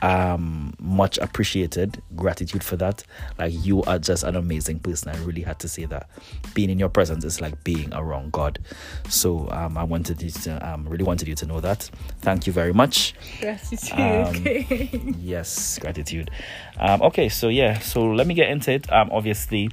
um 0.01 0.73
much 0.79 1.17
appreciated. 1.19 2.01
Gratitude 2.15 2.63
for 2.63 2.75
that. 2.77 3.03
Like 3.37 3.53
you 3.53 3.83
are 3.83 3.99
just 3.99 4.23
an 4.23 4.35
amazing 4.35 4.79
person. 4.79 5.09
I 5.09 5.17
really 5.23 5.41
had 5.41 5.59
to 5.59 5.67
say 5.67 5.85
that. 5.85 6.09
Being 6.53 6.69
in 6.69 6.79
your 6.79 6.89
presence 6.89 7.23
is 7.23 7.41
like 7.41 7.63
being 7.63 7.93
around 7.93 8.31
god. 8.31 8.59
So 9.09 9.49
um 9.51 9.77
i 9.77 9.83
wanted 9.83 10.21
you 10.21 10.31
to 10.31 10.69
um 10.69 10.87
really 10.87 11.03
wanted 11.03 11.27
you 11.27 11.35
to 11.35 11.45
know 11.45 11.59
that. 11.61 11.89
Thank 12.21 12.47
you 12.47 12.53
very 12.53 12.73
much. 12.73 13.13
Gratitude 13.39 13.99
um, 13.99 14.35
okay. 14.35 14.89
yes 15.19 15.79
gratitude. 15.79 16.31
Um 16.79 17.01
okay 17.03 17.29
so 17.29 17.49
yeah 17.49 17.79
so 17.79 18.05
let 18.05 18.27
me 18.27 18.33
get 18.33 18.49
into 18.49 18.71
it. 18.71 18.91
Um 18.91 19.09
obviously 19.11 19.69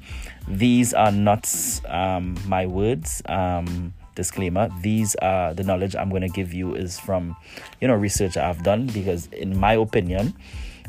these 0.46 0.94
are 0.94 1.12
not 1.12 1.48
um 1.86 2.36
my 2.46 2.66
words. 2.66 3.22
Um 3.26 3.92
disclaimer 4.18 4.68
these 4.80 5.14
are 5.16 5.54
the 5.54 5.62
knowledge 5.62 5.94
i'm 5.94 6.10
going 6.10 6.22
to 6.22 6.28
give 6.28 6.52
you 6.52 6.74
is 6.74 6.98
from 6.98 7.36
you 7.80 7.86
know 7.86 7.94
research 7.94 8.36
i've 8.36 8.62
done 8.64 8.86
because 8.88 9.26
in 9.28 9.56
my 9.56 9.74
opinion 9.74 10.34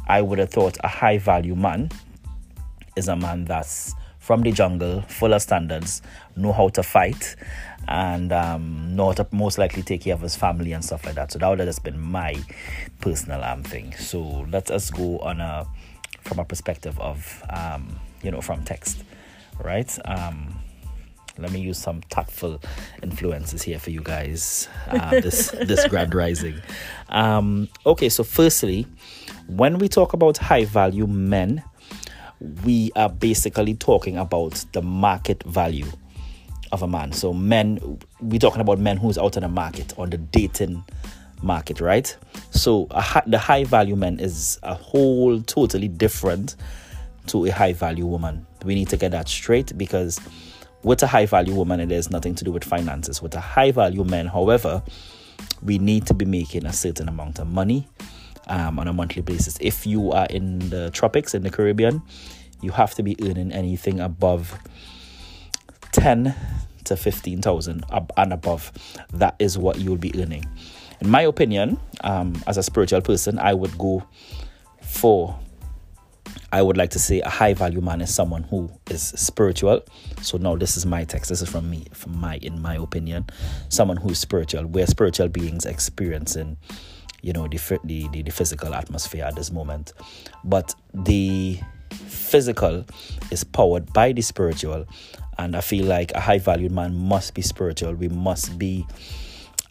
i 0.08 0.20
would 0.20 0.40
have 0.40 0.50
thought 0.50 0.76
a 0.84 0.88
high 0.88 1.20
value 1.20 1.56
man 1.56 1.90
is 2.96 3.08
a 3.08 3.16
man 3.16 3.46
that's 3.46 3.94
from 4.18 4.42
the 4.42 4.52
jungle 4.52 5.02
full 5.04 5.32
of 5.32 5.42
standards 5.44 6.02
know 6.36 6.52
how 6.52 6.70
to 6.70 6.82
fight 6.82 7.36
and 7.88 8.34
um, 8.34 8.96
know 8.96 9.08
how 9.08 9.14
to 9.14 9.28
most 9.32 9.60
likely 9.60 9.84
take 9.84 10.02
care 10.02 10.14
of 10.14 10.22
his 10.22 10.36
family 10.36 10.74
and 10.74 10.86
stuff 10.86 11.04
like 11.06 11.16
that. 11.16 11.32
So 11.32 11.40
that 11.40 11.48
would 11.48 11.58
have 11.58 11.68
just 11.68 11.84
been 11.84 12.00
my 12.00 12.36
personal 13.02 13.44
um, 13.44 13.64
thing. 13.64 13.96
So 13.96 14.46
let 14.52 14.70
us 14.70 14.92
go 14.92 15.18
on 15.20 15.42
a 15.42 15.66
from 16.22 16.38
a 16.38 16.46
perspective 16.46 17.00
of 17.00 17.44
um, 17.50 18.00
you 18.22 18.30
know 18.30 18.42
from 18.42 18.64
text 18.64 19.04
right? 19.64 19.98
Um, 20.06 20.60
let 21.42 21.52
me 21.52 21.60
use 21.60 21.78
some 21.78 22.02
tactful 22.10 22.62
influences 23.02 23.62
here 23.62 23.80
for 23.80 23.92
you 23.92 24.02
guys. 24.02 24.68
Uh, 24.88 25.12
this 25.22 25.52
this 25.62 25.88
grand 25.88 26.14
rising. 26.14 26.62
Um, 27.10 27.70
okay 27.86 28.10
so 28.10 28.24
firstly 28.24 28.86
when 29.48 29.80
we 29.80 29.88
talk 29.88 30.14
about 30.14 30.38
high 30.38 30.66
value 30.66 31.08
men 31.08 31.64
we 32.64 32.92
are 32.96 33.10
basically 33.10 33.74
talking 33.74 34.18
about 34.18 34.64
the 34.74 34.82
market 34.82 35.44
value 35.44 35.88
of 36.72 36.84
a 36.84 36.88
man. 36.88 37.12
So 37.12 37.34
men 37.34 38.00
we're 38.22 38.40
talking 38.40 38.62
about 38.62 38.80
men 38.80 38.98
who's 38.98 39.18
out 39.18 39.38
in 39.38 39.44
the 39.44 39.50
market 39.50 39.98
on 39.98 40.10
the 40.10 40.18
dating 40.18 40.84
market 41.42 41.82
right? 41.82 42.16
So 42.52 42.88
a, 42.92 43.24
the 43.26 43.40
high 43.40 43.64
value 43.64 43.96
man 43.96 44.20
is 44.20 44.60
a 44.64 44.74
whole 44.74 45.42
totally 45.42 45.88
different 45.88 46.56
to 47.28 47.46
a 47.46 47.50
high 47.52 47.74
value 47.74 48.06
woman. 48.06 48.46
We 48.64 48.76
need 48.76 48.90
to 48.90 48.98
get 48.98 49.12
that 49.12 49.28
straight 49.28 49.78
because 49.78 50.20
with 50.84 51.04
a 51.04 51.08
high 51.08 51.26
value 51.26 51.54
woman, 51.54 51.80
it 51.80 51.92
has 51.92 52.10
nothing 52.10 52.36
to 52.36 52.44
do 52.44 52.52
with 52.52 52.64
finances. 52.64 53.22
With 53.22 53.36
a 53.36 53.40
high 53.40 53.72
value 53.72 54.04
man, 54.04 54.28
however, 54.28 54.82
we 55.62 55.78
need 55.78 56.06
to 56.08 56.14
be 56.14 56.26
making 56.26 56.66
a 56.66 56.74
certain 56.74 57.10
amount 57.10 57.40
of 57.40 57.48
money 57.48 57.88
um, 58.48 58.80
on 58.80 58.88
a 58.88 58.94
monthly 58.94 59.22
basis. 59.22 59.58
If 59.62 59.86
you 59.86 60.12
are 60.12 60.26
in 60.28 60.70
the 60.70 60.90
tropics, 60.92 61.34
in 61.34 61.44
the 61.44 61.50
Caribbean, 61.50 62.02
you 62.62 62.72
have 62.72 62.94
to 62.96 63.04
be 63.04 63.16
earning 63.24 63.52
anything 63.52 64.00
above 64.00 64.58
10 65.92 66.36
to 66.86 66.96
15,000 66.96 67.84
and 68.18 68.34
above. 68.34 68.72
That 69.14 69.36
is 69.40 69.58
what 69.58 69.80
you 69.80 69.92
will 69.92 69.98
be 69.98 70.14
earning. 70.22 70.46
In 71.02 71.10
my 71.10 71.22
opinion, 71.22 71.80
um, 72.02 72.42
as 72.48 72.58
a 72.58 72.64
spiritual 72.64 73.02
person, 73.02 73.40
I 73.40 73.54
would 73.54 73.78
go 73.78 74.04
for 74.82 75.40
I 76.52 76.62
would 76.62 76.78
like 76.78 76.90
to 76.92 77.00
say 77.00 77.22
a 77.22 77.30
high 77.30 77.54
value 77.54 77.82
man 77.82 78.02
is 78.02 78.14
someone 78.14 78.44
who 78.44 78.72
is 78.90 79.04
spiritual. 79.04 79.84
So 80.22 80.38
now 80.38 80.56
this 80.56 80.78
is 80.78 80.86
my 80.86 81.04
text. 81.04 81.30
This 81.30 81.42
is 81.42 81.50
from 81.50 81.70
me, 81.70 81.86
from 81.94 82.18
my 82.20 82.38
in 82.38 82.62
my 82.62 82.76
opinion, 82.76 83.28
someone 83.70 83.98
who 83.98 84.10
is 84.10 84.20
spiritual. 84.20 84.66
We're 84.66 84.88
spiritual 84.88 85.28
beings 85.28 85.66
experiencing, 85.66 86.58
you 87.22 87.34
know, 87.34 87.48
the 87.48 87.58
the, 87.84 88.08
the, 88.08 88.24
the 88.24 88.32
physical 88.32 88.74
atmosphere 88.74 89.26
at 89.26 89.36
this 89.36 89.52
moment, 89.52 89.94
but 90.44 90.74
the 90.94 91.60
physical 91.92 92.86
is 93.32 93.44
powered 93.44 93.92
by 93.94 94.12
the 94.12 94.22
spiritual, 94.22 94.86
and 95.38 95.56
I 95.56 95.62
feel 95.62 95.86
like 95.86 96.12
a 96.14 96.20
high 96.20 96.40
valued 96.40 96.72
man 96.72 96.96
must 96.96 97.34
be 97.34 97.42
spiritual. 97.42 97.94
We 97.94 98.10
must 98.10 98.58
be 98.58 98.88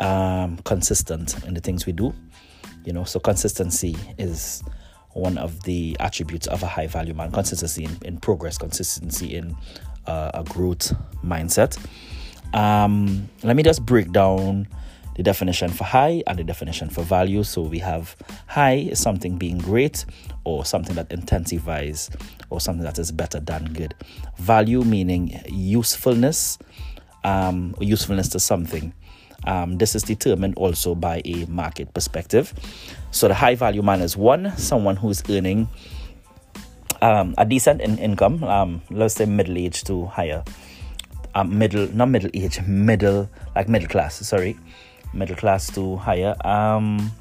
um, 0.01 0.59
consistent 0.59 1.45
in 1.45 1.55
the 1.55 1.61
things 1.61 1.87
we 1.87 1.93
do. 1.93 2.15
You 2.85 2.93
know, 2.93 3.05
so 3.05 3.21
consistency 3.21 3.97
is 4.17 4.63
one 5.19 5.39
of 5.39 5.63
the 5.65 5.97
attributes 6.01 6.47
of 6.47 6.63
a 6.63 6.67
high 6.67 6.87
value 6.87 7.15
man 7.15 7.31
consistency 7.33 7.85
in, 7.85 7.97
in 8.03 8.19
progress, 8.19 8.59
consistency 8.59 9.35
in 9.35 9.57
uh, 10.07 10.31
a 10.35 10.45
growth 10.45 10.95
mindset. 11.25 11.79
Um, 12.55 13.29
let 13.43 13.57
me 13.57 13.63
just 13.63 13.85
break 13.85 14.13
down 14.13 14.69
the 15.17 15.23
definition 15.23 15.69
for 15.69 15.85
high 15.85 16.23
and 16.27 16.39
the 16.39 16.45
definition 16.45 16.89
for 16.89 17.03
value. 17.03 17.43
So 17.43 17.63
we 17.63 17.81
have 17.81 18.17
high 18.47 18.77
is 18.77 19.01
something 19.01 19.37
being 19.37 19.59
great 19.59 20.05
or 20.45 20.65
something 20.65 20.95
that 20.95 21.11
intensifies 21.11 22.09
or 22.51 22.61
something 22.61 22.85
that 22.85 22.99
is 22.99 23.11
better 23.11 23.41
than 23.41 23.73
good. 23.73 23.95
Value 24.39 24.83
meaning 24.83 25.41
usefulness, 25.49 26.59
um, 27.25 27.75
usefulness 27.81 28.29
to 28.31 28.41
something. 28.41 28.95
Um, 29.45 29.79
this 29.79 29.95
is 29.95 30.03
determined 30.03 30.55
also 30.57 30.95
by 30.95 31.23
a 31.25 31.47
market 31.47 31.95
perspective. 31.95 32.53
So 33.11 33.29
the 33.29 33.35
high 33.35 33.55
value 33.55 33.83
man 33.83 34.01
is 34.01 34.17
one, 34.17 34.57
someone 34.57 34.97
who's 34.97 35.23
earning 35.31 35.69
um, 37.01 37.35
a 37.39 37.45
decent 37.45 37.81
in- 37.81 37.99
income, 37.99 38.43
um, 38.45 38.83
let's 38.91 39.15
say 39.15 39.25
middle 39.25 39.57
age 39.57 39.85
to 39.85 40.07
higher, 40.07 40.43
um, 41.35 41.57
middle, 41.57 41.89
not 41.95 42.09
middle 42.09 42.31
age, 42.35 42.61
middle, 42.67 43.31
like 43.55 43.69
middle 43.69 43.89
class, 43.89 44.17
sorry, 44.27 44.59
middle 45.15 45.37
class 45.37 45.71
to 45.75 45.97
higher. 45.97 46.35
Um, 46.45 47.13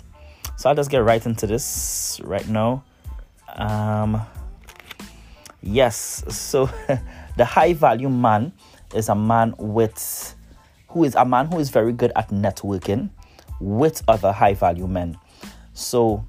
So 0.57 0.69
I'll 0.69 0.75
just 0.75 0.89
get 0.89 1.03
right 1.03 1.23
into 1.23 1.45
this 1.45 2.19
right 2.23 2.47
now. 2.49 2.83
Um, 3.55 4.19
yes, 5.61 6.23
so 6.29 6.67
the 7.37 7.45
high 7.45 7.73
value 7.73 8.09
man 8.09 8.53
is 8.95 9.07
a 9.07 9.15
man 9.15 9.53
with 9.59 10.33
who 10.89 11.03
is 11.03 11.15
a 11.15 11.25
man 11.25 11.47
who 11.47 11.59
is 11.59 11.69
very 11.69 11.93
good 11.93 12.11
at 12.15 12.29
networking 12.29 13.09
with 13.59 14.03
other 14.07 14.31
high 14.31 14.53
value 14.53 14.87
men. 14.87 15.17
So 15.73 16.25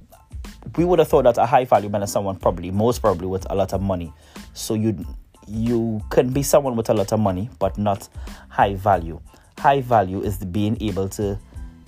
we 0.77 0.85
would 0.85 0.99
have 0.99 1.09
thought 1.09 1.25
that 1.25 1.39
a 1.39 1.47
high 1.47 1.65
value 1.65 1.89
man 1.89 2.03
is 2.03 2.13
someone 2.13 2.37
probably 2.37 2.71
most 2.71 3.01
probably 3.01 3.27
with 3.27 3.51
a 3.51 3.55
lot 3.55 3.73
of 3.73 3.83
money. 3.83 4.13
So 4.55 4.75
you 4.75 5.07
you 5.47 6.01
can 6.11 6.31
be 6.31 6.43
someone 6.43 6.77
with 6.77 6.91
a 6.91 6.95
lot 6.95 7.13
of 7.13 7.21
money 7.21 7.49
but 7.59 7.79
not 7.79 8.09
high 8.49 8.75
value. 8.75 9.21
High 9.59 9.81
value 9.81 10.21
is 10.23 10.39
being 10.39 10.77
able 10.81 11.09
to 11.11 11.39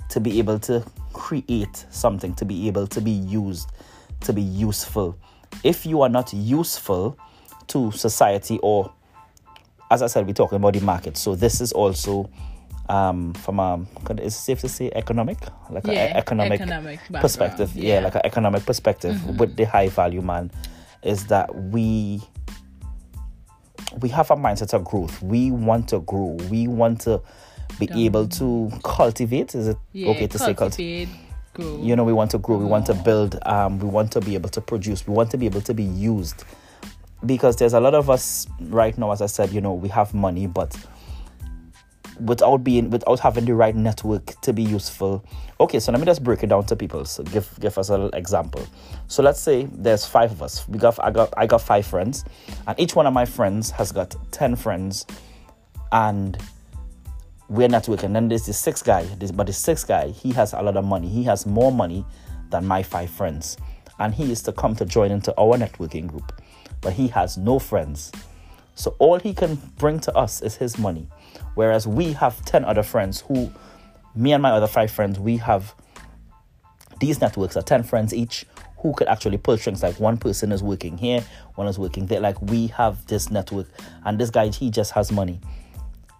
to 0.08 0.20
be 0.20 0.38
able 0.38 0.58
to 0.60 0.84
create 1.12 1.84
something, 1.90 2.34
to 2.34 2.44
be 2.44 2.66
able 2.68 2.86
to 2.88 3.00
be 3.00 3.10
used, 3.10 3.70
to 4.20 4.32
be 4.32 4.42
useful. 4.42 5.16
If 5.62 5.86
you 5.86 6.02
are 6.02 6.08
not 6.08 6.32
useful 6.32 7.18
to 7.68 7.90
society 7.92 8.58
or 8.62 8.92
as 9.90 10.02
I 10.02 10.06
said, 10.06 10.26
we're 10.26 10.34
talking 10.34 10.56
about 10.56 10.74
the 10.74 10.80
market. 10.80 11.16
So 11.16 11.34
this 11.34 11.60
is 11.60 11.72
also 11.72 12.30
um, 12.90 13.32
from 13.34 13.60
a 13.60 13.86
is 14.18 14.34
it 14.34 14.38
safe 14.38 14.60
to 14.60 14.68
say 14.68 14.90
economic, 14.94 15.38
like 15.70 15.86
Yeah, 15.86 15.92
an 16.06 16.16
economic, 16.16 16.60
economic 16.60 17.00
perspective. 17.12 17.70
Yeah. 17.74 17.94
yeah. 17.94 18.00
like 18.00 18.16
an 18.16 18.22
economic 18.24 18.66
perspective 18.66 19.38
with 19.38 19.56
the 19.56 19.64
high 19.64 19.88
value 19.88 20.20
man, 20.22 20.50
is 21.02 21.26
that 21.26 21.54
we 21.54 22.20
we 24.00 24.08
have 24.08 24.30
a 24.30 24.36
mindset 24.36 24.74
of 24.74 24.84
growth. 24.84 25.22
We 25.22 25.50
want 25.52 25.88
to 25.90 26.00
grow. 26.00 26.36
We 26.50 26.66
want 26.66 27.00
to 27.02 27.22
be 27.78 27.88
able 28.06 28.26
to 28.28 28.70
cultivate. 28.82 29.54
Is 29.54 29.68
it 29.68 29.76
Yeah, 29.92 30.10
okay 30.10 30.26
to 30.26 30.38
say 30.38 30.54
cultivate? 30.54 31.06
cultivate, 31.06 31.08
grow. 31.54 31.80
you 31.82 31.94
know 31.94 32.02
we 32.04 32.12
want 32.12 32.32
to 32.32 32.38
grow 32.38 32.56
we 32.56 32.64
want 32.64 32.86
to 32.86 32.94
build 32.94 33.38
um 33.46 33.78
we 33.78 33.88
want 33.88 34.10
to 34.12 34.20
be 34.20 34.34
able 34.34 34.48
to 34.50 34.60
produce 34.60 35.06
we 35.06 35.14
want 35.14 35.30
to 35.30 35.36
be 35.36 35.46
able 35.46 35.60
to 35.60 35.74
be 35.74 35.82
used 35.82 36.44
because 37.26 37.56
there's 37.56 37.72
a 37.74 37.80
lot 37.80 37.92
of 37.94 38.08
us 38.08 38.46
right 38.68 38.96
now 38.96 39.10
as 39.10 39.20
i 39.20 39.26
said 39.26 39.50
you 39.52 39.60
know 39.60 39.72
we 39.74 39.88
have 39.88 40.14
money 40.14 40.46
but 40.46 40.76
without 42.24 42.58
being 42.58 42.90
without 42.90 43.20
having 43.20 43.44
the 43.44 43.54
right 43.54 43.74
network 43.74 44.40
to 44.40 44.52
be 44.52 44.62
useful 44.62 45.24
okay 45.58 45.80
so 45.80 45.90
let 45.92 46.00
me 46.00 46.06
just 46.06 46.22
break 46.22 46.42
it 46.42 46.48
down 46.48 46.64
to 46.64 46.76
people 46.76 47.04
so 47.04 47.22
give 47.24 47.48
give 47.60 47.76
us 47.78 47.88
a 47.88 47.92
little 47.92 48.10
example 48.10 48.66
so 49.08 49.22
let's 49.22 49.40
say 49.40 49.66
there's 49.72 50.04
five 50.04 50.30
of 50.30 50.42
us 50.42 50.68
we 50.68 50.78
got 50.78 51.02
i 51.04 51.10
got 51.10 51.32
i 51.36 51.46
got 51.46 51.60
five 51.60 51.86
friends 51.86 52.24
and 52.66 52.78
each 52.78 52.94
one 52.94 53.06
of 53.06 53.12
my 53.12 53.24
friends 53.24 53.70
has 53.70 53.92
got 53.92 54.14
10 54.32 54.56
friends 54.56 55.06
and 55.92 56.38
we're 57.50 57.68
networking. 57.68 58.12
Then 58.12 58.28
there's 58.28 58.46
the 58.46 58.52
sixth 58.52 58.84
guy, 58.84 59.02
this, 59.02 59.32
but 59.32 59.46
the 59.48 59.52
sixth 59.52 59.88
guy, 59.88 60.10
he 60.10 60.32
has 60.32 60.52
a 60.52 60.62
lot 60.62 60.76
of 60.76 60.84
money. 60.84 61.08
He 61.08 61.24
has 61.24 61.44
more 61.44 61.72
money 61.72 62.06
than 62.50 62.64
my 62.64 62.82
five 62.82 63.10
friends. 63.10 63.56
And 63.98 64.14
he 64.14 64.32
is 64.32 64.40
to 64.42 64.52
come 64.52 64.74
to 64.76 64.86
join 64.86 65.10
into 65.10 65.34
our 65.36 65.58
networking 65.58 66.06
group. 66.06 66.40
But 66.80 66.94
he 66.94 67.08
has 67.08 67.36
no 67.36 67.58
friends. 67.58 68.12
So 68.80 68.96
all 68.98 69.18
he 69.18 69.34
can 69.34 69.56
bring 69.76 70.00
to 70.00 70.16
us 70.16 70.40
is 70.40 70.56
his 70.56 70.78
money. 70.78 71.06
Whereas 71.54 71.86
we 71.86 72.14
have 72.14 72.42
10 72.46 72.64
other 72.64 72.82
friends 72.82 73.20
who, 73.20 73.52
me 74.14 74.32
and 74.32 74.42
my 74.42 74.50
other 74.50 74.66
five 74.66 74.90
friends, 74.90 75.18
we 75.18 75.36
have 75.36 75.74
these 76.98 77.20
networks 77.20 77.56
are 77.56 77.62
10 77.62 77.82
friends 77.82 78.14
each 78.14 78.46
who 78.78 78.94
could 78.94 79.08
actually 79.08 79.36
pull 79.36 79.58
strings. 79.58 79.82
Like 79.82 80.00
one 80.00 80.16
person 80.16 80.50
is 80.50 80.62
working 80.62 80.96
here 80.96 81.22
one 81.56 81.68
is 81.68 81.78
working 81.78 82.06
there. 82.06 82.20
Like 82.20 82.40
we 82.40 82.68
have 82.68 83.06
this 83.06 83.30
network 83.30 83.66
and 84.06 84.18
this 84.18 84.30
guy 84.30 84.48
he 84.48 84.70
just 84.70 84.92
has 84.92 85.12
money. 85.12 85.40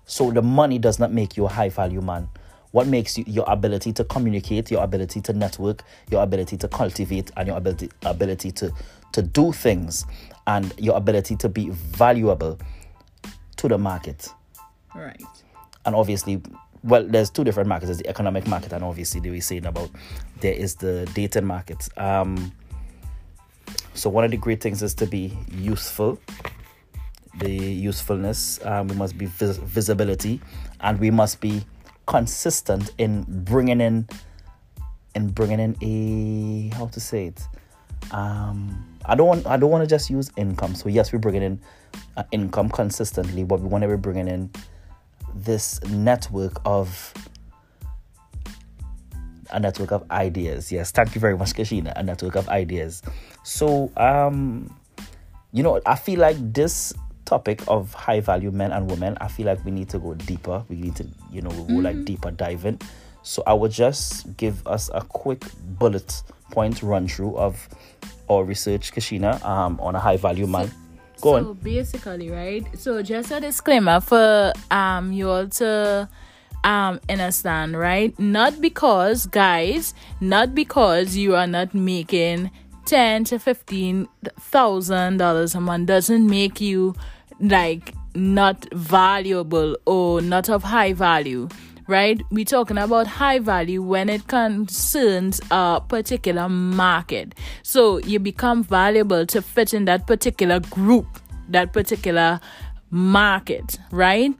So 0.04 0.30
the 0.30 0.42
money 0.42 0.78
does 0.78 0.98
not 0.98 1.12
make 1.12 1.38
you 1.38 1.46
a 1.46 1.48
high 1.48 1.70
value 1.70 2.02
man. 2.02 2.28
What 2.72 2.86
makes 2.86 3.16
you 3.16 3.24
your 3.26 3.46
ability 3.48 3.94
to 3.94 4.04
communicate 4.04 4.70
your 4.70 4.84
ability 4.84 5.22
to 5.22 5.32
network 5.32 5.82
your 6.10 6.22
ability 6.22 6.58
to 6.58 6.68
cultivate 6.68 7.30
and 7.38 7.48
your 7.48 7.56
ability 7.56 7.88
ability 8.02 8.52
to 8.52 8.70
to 9.12 9.22
do 9.22 9.50
things 9.50 10.04
and 10.56 10.72
your 10.78 10.96
ability 10.96 11.36
to 11.36 11.48
be 11.48 11.70
valuable 11.70 12.58
to 13.56 13.68
the 13.68 13.78
market. 13.78 14.28
Right. 14.94 15.22
and 15.86 15.94
obviously 15.94 16.42
well 16.82 17.04
there's 17.06 17.30
two 17.30 17.44
different 17.44 17.68
markets. 17.68 17.88
There's 17.88 17.98
the 17.98 18.08
economic 18.08 18.46
market 18.46 18.72
and 18.72 18.82
obviously 18.84 19.20
they 19.20 19.30
were 19.30 19.40
saying 19.40 19.66
about 19.66 19.90
there 20.40 20.52
is 20.64 20.74
the 20.76 21.08
data 21.14 21.40
market. 21.42 21.88
Um 21.96 22.52
so 23.94 24.10
one 24.10 24.24
of 24.24 24.30
the 24.30 24.36
great 24.36 24.60
things 24.60 24.82
is 24.82 24.94
to 24.94 25.06
be 25.06 25.36
useful 25.52 26.18
the 27.38 27.50
usefulness. 27.50 28.58
Um, 28.64 28.88
we 28.88 28.96
must 28.96 29.16
be 29.16 29.26
vis- 29.26 29.58
visibility 29.58 30.40
and 30.80 30.98
we 30.98 31.10
must 31.10 31.40
be 31.40 31.64
consistent 32.06 32.90
in 32.98 33.24
bringing 33.44 33.80
in 33.80 34.08
in 35.14 35.28
bringing 35.28 35.60
in 35.60 35.76
a 35.80 36.74
how 36.76 36.86
to 36.86 37.00
say 37.00 37.26
it 37.26 37.40
um 38.12 38.86
i 39.04 39.14
don't 39.14 39.26
want 39.26 39.46
i 39.46 39.56
don't 39.56 39.70
want 39.70 39.82
to 39.82 39.88
just 39.88 40.10
use 40.10 40.30
income 40.36 40.74
so 40.74 40.88
yes 40.88 41.12
we're 41.12 41.18
bringing 41.18 41.42
in 41.42 41.60
uh, 42.16 42.24
income 42.32 42.68
consistently 42.68 43.44
but 43.44 43.60
we 43.60 43.68
want 43.68 43.82
to 43.82 43.88
be 43.88 43.96
bringing 43.96 44.28
in 44.28 44.50
this 45.34 45.82
network 45.84 46.60
of 46.64 47.12
a 49.52 49.60
network 49.60 49.90
of 49.90 50.08
ideas. 50.10 50.70
Yes, 50.70 50.90
thank 50.90 51.14
you 51.14 51.20
very 51.20 51.36
much, 51.36 51.52
Kashina. 51.52 51.92
A 51.96 52.02
network 52.02 52.36
of 52.36 52.48
ideas. 52.48 53.02
So, 53.42 53.90
um, 53.96 54.74
you 55.52 55.62
know, 55.62 55.80
I 55.86 55.96
feel 55.96 56.20
like 56.20 56.36
this 56.52 56.92
topic 57.24 57.62
of 57.68 57.92
high 57.94 58.20
value 58.20 58.50
men 58.50 58.72
and 58.72 58.90
women, 58.90 59.16
I 59.20 59.28
feel 59.28 59.46
like 59.46 59.64
we 59.64 59.70
need 59.70 59.88
to 59.90 59.98
go 59.98 60.14
deeper. 60.14 60.64
We 60.68 60.76
need 60.76 60.96
to, 60.96 61.06
you 61.30 61.42
know, 61.42 61.50
go 61.50 61.74
like 61.74 62.04
deeper 62.04 62.30
dive 62.30 62.64
in. 62.64 62.78
So 63.22 63.42
I 63.46 63.52
would 63.52 63.70
just 63.70 64.36
give 64.36 64.66
us 64.66 64.90
a 64.94 65.02
quick 65.02 65.44
bullet 65.78 66.22
point 66.50 66.82
run 66.82 67.08
through 67.08 67.36
of 67.36 67.68
our 68.28 68.44
research, 68.44 68.92
Kashina, 68.92 69.44
um, 69.44 69.78
on 69.80 69.94
a 69.94 69.98
high 70.00 70.16
value 70.16 70.46
man. 70.46 70.70
Go 71.20 71.38
so 71.38 71.48
on. 71.50 71.54
basically, 71.54 72.30
right? 72.30 72.64
So 72.78 73.02
just 73.02 73.30
a 73.30 73.40
disclaimer 73.40 74.00
for 74.00 74.52
um 74.70 75.12
you 75.12 75.28
all 75.28 75.48
to 75.48 76.08
um 76.64 77.00
understand, 77.08 77.78
right? 77.78 78.18
Not 78.18 78.60
because 78.60 79.26
guys, 79.26 79.94
not 80.20 80.54
because 80.54 81.16
you 81.16 81.36
are 81.36 81.46
not 81.46 81.74
making 81.74 82.50
ten 82.86 83.24
to 83.24 83.38
fifteen 83.38 84.08
thousand 84.38 85.18
dollars 85.18 85.54
a 85.54 85.60
month 85.60 85.86
doesn't 85.86 86.26
make 86.26 86.60
you 86.60 86.94
like 87.40 87.94
not 88.14 88.66
valuable 88.72 89.76
or 89.86 90.20
not 90.20 90.48
of 90.48 90.62
high 90.62 90.92
value 90.92 91.48
right? 91.90 92.22
We're 92.30 92.44
talking 92.44 92.78
about 92.78 93.08
high 93.08 93.40
value 93.40 93.82
when 93.82 94.08
it 94.08 94.28
concerns 94.28 95.40
a 95.50 95.82
particular 95.86 96.48
market. 96.48 97.34
So 97.64 97.98
you 97.98 98.20
become 98.20 98.62
valuable 98.62 99.26
to 99.26 99.42
fit 99.42 99.74
in 99.74 99.86
that 99.86 100.06
particular 100.06 100.60
group, 100.60 101.06
that 101.48 101.72
particular 101.72 102.40
market, 102.90 103.78
right? 103.90 104.32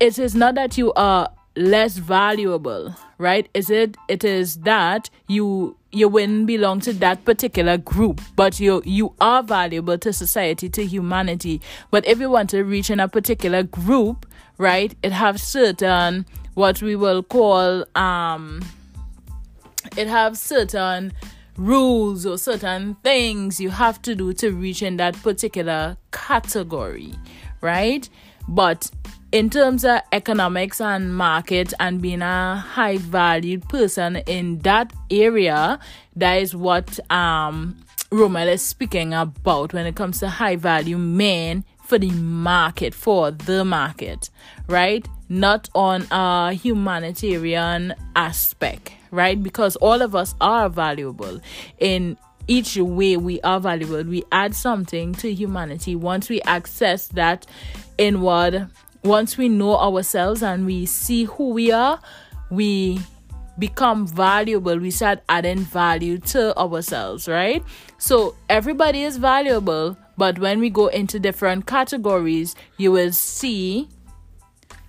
It 0.00 0.18
is 0.18 0.34
not 0.34 0.54
that 0.54 0.78
you 0.78 0.94
are 0.94 1.30
less 1.56 1.98
valuable, 1.98 2.96
right? 3.18 3.46
Is 3.52 3.68
it 3.68 3.98
it 4.08 4.24
is 4.24 4.56
that 4.60 5.10
you 5.28 5.76
you 5.92 6.08
wouldn't 6.08 6.46
belong 6.46 6.80
to 6.80 6.92
that 6.94 7.24
particular 7.24 7.76
group, 7.76 8.20
but 8.36 8.60
you 8.60 8.82
you 8.84 9.14
are 9.20 9.42
valuable 9.42 9.98
to 9.98 10.12
society, 10.12 10.68
to 10.68 10.84
humanity. 10.84 11.60
But 11.90 12.06
if 12.06 12.20
you 12.20 12.30
want 12.30 12.50
to 12.50 12.62
reach 12.62 12.90
in 12.90 13.00
a 13.00 13.08
particular 13.08 13.62
group, 13.62 14.26
right, 14.58 14.94
it 15.02 15.12
have 15.12 15.40
certain 15.40 16.26
what 16.54 16.82
we 16.82 16.96
will 16.96 17.22
call 17.22 17.84
um 17.96 18.62
it 19.96 20.06
have 20.06 20.36
certain 20.36 21.12
rules 21.56 22.24
or 22.24 22.38
certain 22.38 22.94
things 23.02 23.60
you 23.60 23.70
have 23.70 24.00
to 24.02 24.14
do 24.14 24.32
to 24.32 24.50
reach 24.50 24.82
in 24.82 24.96
that 24.96 25.14
particular 25.22 25.96
category, 26.12 27.14
right? 27.60 28.08
But 28.48 28.90
in 29.32 29.48
terms 29.48 29.84
of 29.84 30.00
economics 30.12 30.80
and 30.80 31.14
market 31.14 31.72
and 31.78 32.02
being 32.02 32.22
a 32.22 32.56
high 32.56 32.98
valued 32.98 33.68
person 33.68 34.16
in 34.16 34.58
that 34.60 34.92
area, 35.10 35.78
that 36.16 36.34
is 36.42 36.54
what 36.54 36.98
um 37.10 37.76
Romel 38.10 38.52
is 38.52 38.62
speaking 38.62 39.14
about 39.14 39.72
when 39.72 39.86
it 39.86 39.94
comes 39.94 40.18
to 40.18 40.28
high 40.28 40.56
value 40.56 40.98
men 40.98 41.64
for 41.84 41.96
the 41.96 42.10
market, 42.10 42.92
for 42.92 43.30
the 43.30 43.64
market, 43.64 44.30
right? 44.66 45.06
Not 45.28 45.68
on 45.76 46.06
a 46.10 46.52
humanitarian 46.52 47.94
aspect, 48.16 48.92
right? 49.12 49.40
Because 49.40 49.76
all 49.76 50.02
of 50.02 50.16
us 50.16 50.34
are 50.40 50.68
valuable 50.68 51.40
in 51.78 52.16
each 52.48 52.76
way 52.76 53.16
we 53.16 53.40
are 53.42 53.60
valuable. 53.60 54.02
We 54.02 54.24
add 54.32 54.56
something 54.56 55.14
to 55.14 55.32
humanity 55.32 55.94
once 55.94 56.28
we 56.28 56.40
access 56.42 57.06
that 57.08 57.46
inward, 57.96 58.68
once 59.02 59.36
we 59.36 59.48
know 59.48 59.76
ourselves 59.76 60.42
and 60.42 60.66
we 60.66 60.86
see 60.86 61.24
who 61.24 61.50
we 61.50 61.72
are, 61.72 62.00
we 62.50 63.00
become 63.58 64.06
valuable. 64.06 64.78
We 64.78 64.90
start 64.90 65.20
adding 65.28 65.58
value 65.58 66.18
to 66.18 66.56
ourselves, 66.58 67.28
right? 67.28 67.62
So 67.98 68.34
everybody 68.48 69.02
is 69.02 69.16
valuable, 69.16 69.96
but 70.16 70.38
when 70.38 70.60
we 70.60 70.70
go 70.70 70.88
into 70.88 71.18
different 71.18 71.66
categories, 71.66 72.54
you 72.76 72.92
will 72.92 73.12
see 73.12 73.88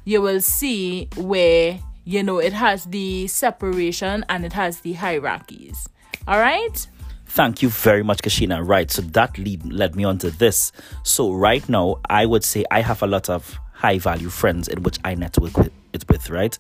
you 0.04 0.20
will 0.20 0.42
see 0.42 1.08
where 1.16 1.80
you 2.04 2.24
know, 2.24 2.40
it 2.40 2.54
has 2.54 2.86
the 2.86 3.28
separation 3.28 4.26
and 4.30 4.46
it 4.46 4.54
has 4.54 4.80
the 4.80 4.94
hierarchies. 4.94 5.88
All 6.28 6.40
right? 6.40 6.88
Thank 7.28 7.62
you 7.62 7.70
very 7.70 8.04
much, 8.04 8.22
Kashina. 8.22 8.68
Right, 8.68 8.92
so 8.92 9.02
that 9.02 9.38
lead 9.38 9.72
led 9.72 9.96
me 9.96 10.04
on 10.04 10.18
to 10.20 10.32
this. 10.32 10.72
So 11.04 11.32
right 11.32 11.68
now, 11.70 11.98
I 12.10 12.26
would 12.26 12.44
say 12.44 12.66
I 12.72 12.82
have 12.82 13.02
a 13.02 13.08
lot 13.08 13.30
of 13.30 13.58
high 13.82 13.98
value 13.98 14.30
friends 14.30 14.68
in 14.68 14.84
which 14.84 15.00
I 15.04 15.16
network 15.16 15.58
with 15.58 15.72
it 15.92 16.06
with, 16.08 16.30
right? 16.30 16.58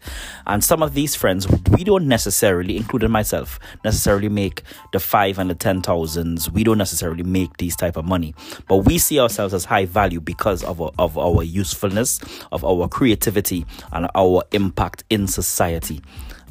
And 0.48 0.64
some 0.64 0.82
of 0.82 0.94
these 0.96 1.16
friends, 1.16 1.48
we 1.70 1.84
don't 1.84 2.08
necessarily, 2.08 2.76
including 2.76 3.12
myself, 3.12 3.60
necessarily 3.84 4.28
make 4.28 4.64
the 4.92 5.00
five 5.00 5.38
and 5.38 5.50
the 5.50 5.56
ten 5.56 5.82
thousands. 5.82 6.50
We 6.50 6.64
don't 6.64 6.80
necessarily 6.80 7.24
make 7.24 7.58
these 7.58 7.76
type 7.76 7.96
of 7.96 8.06
money, 8.06 8.34
but 8.68 8.78
we 8.78 8.98
see 8.98 9.20
ourselves 9.20 9.54
as 9.54 9.66
high 9.66 9.86
value 9.86 10.20
because 10.20 10.64
of 10.64 10.82
our, 10.82 10.92
of 10.98 11.18
our 11.18 11.44
usefulness, 11.44 12.20
of 12.52 12.66
our 12.66 12.88
creativity, 12.88 13.66
and 13.92 14.10
our 14.16 14.44
impact 14.52 15.04
in 15.10 15.28
society 15.28 16.02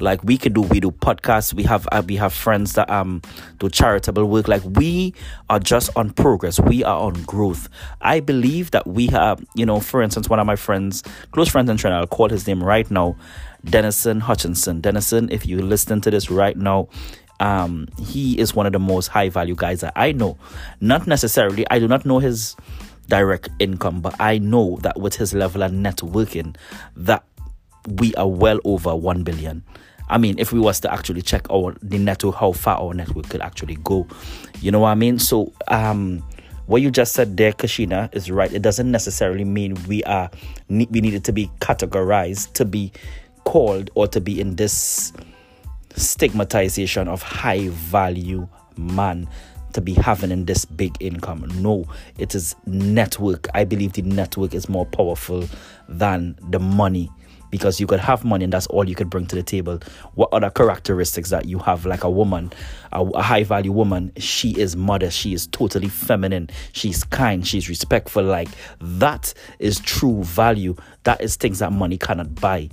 like 0.01 0.23
we 0.23 0.37
could 0.37 0.53
do 0.53 0.61
we 0.61 0.79
do 0.79 0.91
podcasts. 0.91 1.53
We 1.53 1.63
have 1.63 1.87
uh, 1.91 2.01
we 2.05 2.15
have 2.17 2.33
friends 2.33 2.73
that 2.73 2.89
um 2.89 3.21
do 3.59 3.69
charitable 3.69 4.25
work. 4.25 4.47
Like 4.47 4.63
we 4.65 5.13
are 5.49 5.59
just 5.59 5.89
on 5.95 6.11
progress. 6.11 6.59
We 6.59 6.83
are 6.83 6.97
on 6.97 7.13
growth. 7.23 7.69
I 8.01 8.19
believe 8.19 8.71
that 8.71 8.87
we 8.87 9.07
have 9.07 9.43
you 9.55 9.65
know 9.65 9.79
for 9.79 10.01
instance 10.01 10.29
one 10.29 10.39
of 10.39 10.45
my 10.45 10.55
friends 10.55 11.03
close 11.31 11.49
friends 11.49 11.69
in 11.69 11.77
Trinidad, 11.77 12.01
i'll 12.01 12.07
call 12.07 12.29
his 12.29 12.47
name 12.47 12.63
right 12.63 12.89
now 12.89 13.15
Denison 13.63 14.19
Hutchinson. 14.19 14.81
Denison 14.81 15.29
if 15.31 15.45
you 15.45 15.61
listen 15.61 16.01
to 16.01 16.11
this 16.11 16.29
right 16.29 16.57
now 16.57 16.89
um 17.39 17.87
he 17.99 18.37
is 18.39 18.53
one 18.55 18.65
of 18.65 18.73
the 18.73 18.79
most 18.79 19.07
high 19.07 19.29
value 19.29 19.55
guys 19.55 19.81
that 19.81 19.93
i 19.95 20.11
know. 20.11 20.37
Not 20.79 21.07
necessarily 21.07 21.65
i 21.69 21.79
do 21.79 21.87
not 21.87 22.05
know 22.05 22.19
his 22.19 22.55
direct 23.07 23.49
income 23.59 23.99
but 23.99 24.15
i 24.19 24.37
know 24.37 24.77
that 24.81 24.99
with 24.99 25.15
his 25.15 25.33
level 25.33 25.63
of 25.63 25.71
networking 25.71 26.55
that 26.95 27.25
we 27.87 28.13
are 28.15 28.29
well 28.29 28.59
over 28.63 28.95
1 28.95 29.23
billion 29.23 29.63
I 30.11 30.17
mean, 30.17 30.37
if 30.37 30.51
we 30.51 30.59
was 30.59 30.81
to 30.81 30.93
actually 30.93 31.21
check 31.21 31.49
our 31.49 31.73
the 31.81 31.97
network, 31.97 32.35
how 32.35 32.51
far 32.51 32.77
our 32.77 32.93
network 32.93 33.29
could 33.29 33.41
actually 33.41 33.75
go, 33.83 34.05
you 34.59 34.69
know 34.69 34.81
what 34.81 34.89
I 34.89 34.95
mean? 34.95 35.19
So, 35.19 35.53
um, 35.69 36.21
what 36.65 36.81
you 36.81 36.91
just 36.91 37.13
said 37.13 37.37
there, 37.37 37.53
Kashina, 37.53 38.13
is 38.13 38.29
right. 38.29 38.51
It 38.51 38.61
doesn't 38.61 38.91
necessarily 38.91 39.45
mean 39.45 39.77
we 39.87 40.03
are 40.03 40.29
we 40.69 40.85
needed 40.85 41.23
to 41.25 41.31
be 41.31 41.49
categorized 41.59 42.53
to 42.53 42.65
be 42.65 42.91
called 43.45 43.89
or 43.95 44.05
to 44.07 44.19
be 44.19 44.39
in 44.39 44.57
this 44.57 45.13
stigmatization 45.95 47.07
of 47.07 47.21
high 47.21 47.69
value 47.69 48.47
man 48.77 49.27
to 49.73 49.81
be 49.81 49.93
having 49.93 50.31
in 50.31 50.45
this 50.45 50.65
big 50.65 50.95
income. 50.99 51.49
No, 51.61 51.85
it 52.17 52.35
is 52.35 52.53
network. 52.65 53.47
I 53.53 53.63
believe 53.63 53.93
the 53.93 54.01
network 54.01 54.53
is 54.53 54.67
more 54.67 54.85
powerful 54.85 55.47
than 55.87 56.37
the 56.49 56.59
money 56.59 57.09
because 57.51 57.79
you 57.79 57.85
could 57.85 57.99
have 57.99 58.23
money 58.23 58.45
and 58.45 58.53
that's 58.53 58.67
all 58.67 58.87
you 58.87 58.95
could 58.95 59.09
bring 59.09 59.27
to 59.27 59.35
the 59.35 59.43
table. 59.43 59.79
What 60.15 60.29
other 60.31 60.49
characteristics 60.49 61.29
that 61.29 61.45
you 61.45 61.59
have, 61.59 61.85
like 61.85 62.03
a 62.03 62.09
woman, 62.09 62.51
a, 62.91 63.03
a 63.03 63.21
high 63.21 63.43
value 63.43 63.71
woman, 63.71 64.11
she 64.17 64.51
is 64.59 64.75
modest, 64.75 65.17
she 65.17 65.33
is 65.33 65.47
totally 65.47 65.89
feminine, 65.89 66.49
she's 66.71 67.03
kind, 67.03 67.45
she's 67.45 67.69
respectful. 67.69 68.23
Like 68.23 68.49
that 68.79 69.33
is 69.59 69.79
true 69.79 70.23
value. 70.23 70.75
That 71.03 71.21
is 71.21 71.35
things 71.35 71.59
that 71.59 71.71
money 71.71 71.97
cannot 71.97 72.35
buy. 72.35 72.69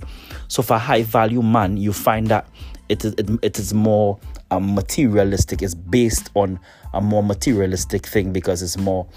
So 0.47 0.63
for 0.63 0.75
a 0.75 0.79
high 0.79 1.03
value 1.03 1.41
man, 1.41 1.77
you 1.77 1.93
find 1.93 2.27
that 2.27 2.47
it 2.87 3.05
is 3.05 3.13
it, 3.13 3.29
it 3.43 3.59
is 3.59 3.73
more 3.73 4.19
um, 4.51 4.73
materialistic. 4.73 5.61
It's 5.61 5.75
based 5.75 6.31
on 6.33 6.59
a 6.93 7.01
more 7.01 7.23
materialistic 7.23 8.05
thing 8.05 8.33
because 8.33 8.61
it's 8.61 8.77
more 8.77 9.07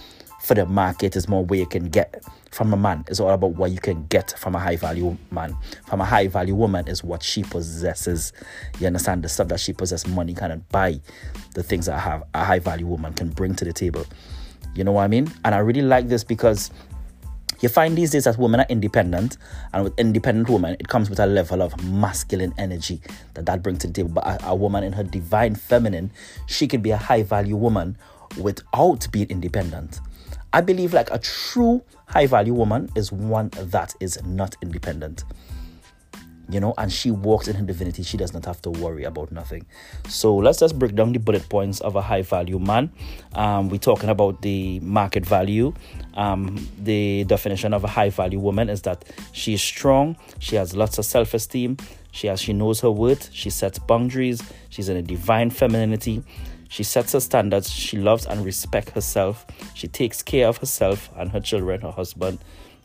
for 0.43 0.55
the 0.55 0.67
market. 0.67 1.17
It's 1.17 1.29
more 1.29 1.45
where 1.45 1.61
you 1.61 1.67
can 1.67 1.89
get 1.89 2.23
from 2.53 2.73
a 2.75 2.77
man 2.77 3.05
is 3.09 3.19
all 3.19 3.31
about 3.31 3.53
what 3.53 3.71
you 3.71 3.79
can 3.79 4.07
get 4.07 4.35
from 4.39 4.55
a 4.55 4.59
high 4.59 4.77
value 4.77 5.17
man. 5.31 5.57
From 5.87 6.03
a 6.03 6.05
high 6.05 6.29
value 6.29 6.55
woman 6.55 6.87
is 6.87 7.03
what 7.03 7.23
she 7.23 7.43
possesses. 7.43 8.33
You 8.79 8.87
understand 8.87 9.23
the 9.23 9.29
stuff 9.31 9.49
that 9.49 9.59
she 9.59 9.73
possesses, 9.73 10.07
money 10.07 10.35
cannot 10.35 10.69
buy 10.69 11.01
the 11.55 11.63
things 11.63 11.87
that 11.87 11.99
have 11.99 12.23
a 12.35 12.45
high 12.45 12.59
value 12.59 12.87
woman 12.87 13.15
can 13.15 13.31
bring 13.31 13.55
to 13.57 13.65
the 13.65 13.73
table. 13.73 14.07
You 14.75 14.85
know 14.85 14.93
what 14.93 15.03
I 15.03 15.09
mean? 15.09 15.33
And 15.45 15.55
I 15.55 15.59
really 15.59 15.83
like 15.83 16.09
this 16.09 16.25
because 16.25 16.71
you 17.61 17.69
find 17.69 17.97
these 17.97 18.11
days 18.11 18.25
that 18.25 18.37
women 18.39 18.61
are 18.61 18.67
independent, 18.69 19.37
and 19.73 19.85
with 19.85 19.99
independent 19.99 20.51
women, 20.51 20.77
it 20.81 20.89
comes 20.89 21.09
with 21.09 21.21
a 21.21 21.27
level 21.27 21.63
of 21.63 21.83
masculine 21.85 22.53
energy 22.59 23.01
that 23.35 23.47
that 23.47 23.63
brings 23.63 23.79
to 23.81 23.87
the 23.87 23.93
table. 23.93 24.11
But 24.11 24.27
a, 24.27 24.49
a 24.49 24.55
woman 24.55 24.83
in 24.83 24.93
her 24.93 25.05
divine 25.05 25.55
feminine, 25.55 26.11
she 26.47 26.67
can 26.67 26.83
be 26.83 26.91
a 26.91 26.97
high 26.97 27.23
value 27.23 27.57
woman 27.57 27.97
without 28.37 29.07
being 29.11 29.29
independent. 29.29 30.01
I 30.53 30.61
believe 30.61 30.93
like 30.93 31.11
a 31.11 31.19
true 31.19 31.83
high 32.07 32.27
value 32.27 32.53
woman 32.53 32.91
is 32.95 33.11
one 33.11 33.51
that 33.55 33.95
is 34.01 34.23
not 34.25 34.57
independent. 34.63 35.25
You 36.49 36.61
know, 36.61 36.75
and 36.77 36.93
she 36.93 37.11
walks 37.11 37.49
in 37.49 37.57
her 37.57 37.65
divinity. 37.65 38.03
She 38.03 38.19
does 38.19 38.35
not 38.35 38.45
have 38.45 38.61
to 38.63 38.71
worry 38.71 39.05
about 39.05 39.33
nothing. 39.33 39.65
So 40.09 40.37
let's 40.37 40.59
just 40.59 40.79
break 40.79 40.95
down 40.95 41.13
the 41.13 41.19
bullet 41.19 41.49
points 41.49 41.81
of 41.81 41.97
a 41.97 42.03
high 42.03 42.21
value 42.21 42.59
man. 42.59 42.91
Um, 43.35 43.71
we're 43.71 43.79
talking 43.79 44.11
about 44.11 44.43
the 44.43 44.79
market 44.81 45.25
value. 45.25 45.73
Um, 46.15 46.69
the 46.79 47.25
definition 47.25 47.73
of 47.73 47.85
a 47.85 47.89
high 47.89 48.11
value 48.11 48.41
woman 48.41 48.69
is 48.69 48.83
that 48.83 49.05
she 49.33 49.55
is 49.55 49.63
strong, 49.63 50.17
she 50.41 50.57
has 50.57 50.77
lots 50.77 50.99
of 50.99 51.07
self 51.07 51.33
esteem, 51.33 51.79
she 52.11 52.27
has 52.27 52.41
she 52.41 52.53
knows 52.53 52.81
her 52.81 52.91
worth, 52.91 53.33
she 53.33 53.49
sets 53.49 53.79
boundaries, 53.79 54.43
she's 54.69 54.91
in 54.91 54.97
a 54.99 55.03
divine 55.03 55.49
femininity, 55.49 56.23
she 56.73 56.85
sets 56.85 57.13
her 57.13 57.21
standards. 57.21 57.71
She 57.71 57.99
loves 57.99 58.25
and 58.25 58.43
respects 58.43 58.93
herself. 58.93 59.45
She 59.75 59.89
takes 59.89 60.23
care 60.23 60.49
of 60.49 60.57
herself 60.57 61.11
and 61.19 61.31
her 61.31 61.39
children, 61.39 61.83
her 61.83 61.91
husband, 61.91 62.39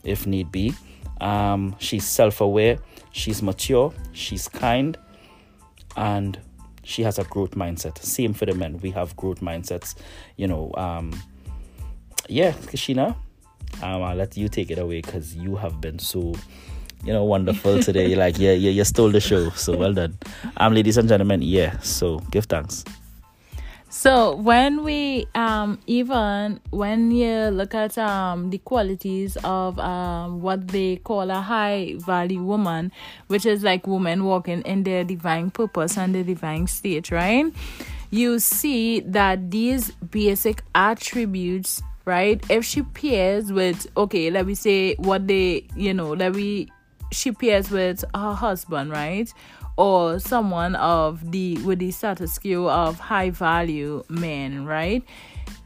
if 0.04 0.26
need 0.26 0.52
be. 0.52 0.74
Um, 1.22 1.74
she's 1.78 2.06
self 2.06 2.42
aware. 2.42 2.80
She's 3.12 3.42
mature. 3.42 3.94
She's 4.12 4.46
kind. 4.46 4.98
And 5.96 6.38
she 6.84 7.02
has 7.02 7.18
a 7.18 7.24
growth 7.24 7.52
mindset. 7.52 7.96
Same 7.96 8.34
for 8.34 8.44
the 8.44 8.52
men. 8.52 8.76
We 8.82 8.90
have 8.90 9.16
growth 9.16 9.40
mindsets. 9.40 9.94
You 10.36 10.48
know, 10.48 10.70
um, 10.74 11.18
yeah, 12.28 12.52
Kashina, 12.52 13.16
um, 13.82 14.02
I'll 14.02 14.16
let 14.16 14.36
you 14.36 14.50
take 14.50 14.70
it 14.70 14.78
away 14.78 15.00
because 15.00 15.34
you 15.34 15.56
have 15.56 15.80
been 15.80 15.98
so 15.98 16.34
you 17.04 17.14
know, 17.14 17.24
wonderful 17.24 17.82
today. 17.82 18.14
like, 18.16 18.38
yeah, 18.38 18.52
yeah, 18.52 18.70
you 18.70 18.84
stole 18.84 19.10
the 19.10 19.20
show. 19.20 19.48
So 19.50 19.78
well 19.78 19.94
done. 19.94 20.18
Um, 20.58 20.74
ladies 20.74 20.98
and 20.98 21.08
gentlemen, 21.08 21.40
yeah. 21.40 21.78
So 21.78 22.18
give 22.30 22.44
thanks. 22.44 22.84
So 23.90 24.34
when 24.36 24.84
we 24.84 25.26
um 25.34 25.78
even 25.86 26.60
when 26.70 27.10
you 27.10 27.48
look 27.48 27.74
at 27.74 27.96
um 27.96 28.50
the 28.50 28.58
qualities 28.58 29.36
of 29.44 29.78
um 29.78 30.42
what 30.42 30.68
they 30.68 30.96
call 30.96 31.30
a 31.30 31.40
high 31.40 31.94
value 31.98 32.42
woman, 32.42 32.92
which 33.28 33.46
is 33.46 33.62
like 33.62 33.86
women 33.86 34.24
walking 34.24 34.60
in 34.62 34.82
their 34.82 35.04
divine 35.04 35.50
purpose 35.50 35.96
and 35.96 36.14
the 36.14 36.22
divine 36.22 36.66
state, 36.66 37.10
right? 37.10 37.46
You 38.10 38.38
see 38.40 39.00
that 39.00 39.50
these 39.50 39.90
basic 39.92 40.62
attributes, 40.74 41.82
right? 42.04 42.42
If 42.50 42.66
she 42.66 42.82
pairs 42.82 43.50
with 43.50 43.86
okay, 43.96 44.30
let 44.30 44.46
me 44.46 44.54
say 44.54 44.96
what 44.96 45.26
they 45.26 45.66
you 45.74 45.94
know, 45.94 46.12
let 46.12 46.34
me 46.34 46.68
she 47.10 47.32
pairs 47.32 47.70
with 47.70 48.04
her 48.14 48.34
husband, 48.34 48.90
right? 48.90 49.32
Or 49.78 50.18
someone 50.18 50.74
of 50.74 51.30
the 51.30 51.56
with 51.58 51.78
the 51.78 51.90
status 51.92 52.36
quo 52.38 52.68
of 52.68 52.98
high 52.98 53.30
value 53.30 54.02
men, 54.08 54.66
right? 54.66 55.04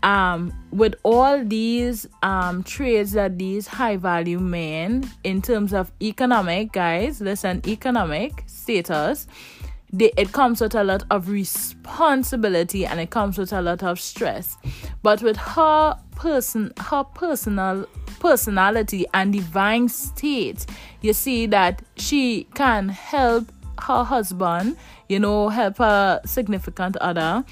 Um, 0.02 0.52
with 0.70 0.94
all 1.02 1.42
these 1.44 2.06
um 2.22 2.62
traits 2.62 3.12
that 3.12 3.38
these 3.38 3.66
high 3.66 3.96
value 3.96 4.38
men 4.38 5.10
in 5.24 5.40
terms 5.40 5.72
of 5.72 5.90
economic 6.00 6.72
guys, 6.72 7.22
listen, 7.22 7.62
economic 7.66 8.44
status, 8.46 9.26
they, 9.90 10.12
it 10.18 10.32
comes 10.32 10.60
with 10.60 10.74
a 10.74 10.84
lot 10.84 11.04
of 11.10 11.30
responsibility 11.30 12.84
and 12.84 13.00
it 13.00 13.08
comes 13.08 13.38
with 13.38 13.52
a 13.52 13.62
lot 13.62 13.82
of 13.82 13.98
stress. 13.98 14.58
But 15.02 15.22
with 15.22 15.38
her 15.38 15.98
person 16.16 16.70
her 16.78 17.02
personal 17.02 17.86
personality 18.20 19.06
and 19.14 19.32
divine 19.32 19.88
state, 19.88 20.66
you 21.00 21.14
see 21.14 21.46
that 21.46 21.80
she 21.96 22.44
can 22.54 22.90
help 22.90 23.50
her 23.82 24.04
husband, 24.04 24.76
you 25.08 25.18
know, 25.18 25.48
help 25.48 25.78
her 25.78 26.20
significant 26.24 26.96
other, 26.98 27.44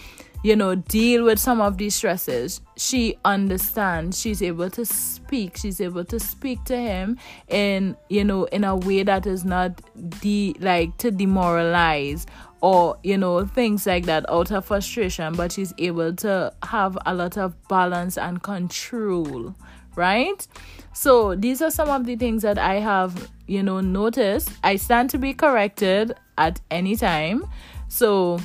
you 0.43 0.57
know, 0.57 0.75
deal 0.75 1.25
with 1.25 1.38
some 1.38 1.61
of 1.61 1.79
these 1.79 1.95
stresses. 1.95 2.61
She 2.77 3.16
understands. 3.25 4.19
She's 4.19 4.43
able 4.43 4.71
to 4.71 4.85
speak. 4.87 5.57
She's 5.57 5.81
able 5.81 6.05
to 6.07 6.19
speak 6.19 6.64
to 6.64 6.77
him 6.77 7.19
in, 7.49 7.97
you 8.09 8.25
know, 8.25 8.45
in 8.45 8.64
a 8.64 8.77
way 8.77 9.03
that 9.03 9.27
is 9.27 9.45
not 9.45 9.81
de 10.21 10.55
like 10.61 10.97
to 10.99 11.11
demoralize 11.11 12.27
or 12.62 12.99
you 13.03 13.16
know 13.16 13.45
things 13.47 13.87
like 13.87 14.05
that 14.05 14.29
out 14.29 14.51
of 14.51 14.64
frustration 14.64 15.35
but 15.35 15.53
she's 15.53 15.73
able 15.79 16.14
to 16.14 16.53
have 16.62 16.97
a 17.07 17.14
lot 17.14 17.38
of 17.38 17.55
balance 17.69 18.19
and 18.19 18.43
control 18.43 19.55
right? 19.96 20.46
So 20.92 21.35
these 21.35 21.62
are 21.62 21.70
some 21.70 21.88
of 21.88 22.05
the 22.05 22.16
things 22.16 22.42
that 22.42 22.59
i 22.59 22.74
have 22.74 23.31
you 23.46 23.62
know 23.62 23.81
noticed. 23.81 24.50
I 24.62 24.76
stand 24.76 25.11
to 25.11 25.18
be 25.18 25.35
corrected 25.35 26.14
at 26.38 26.61
any 26.70 26.96
time. 26.96 27.44
So 27.88 28.38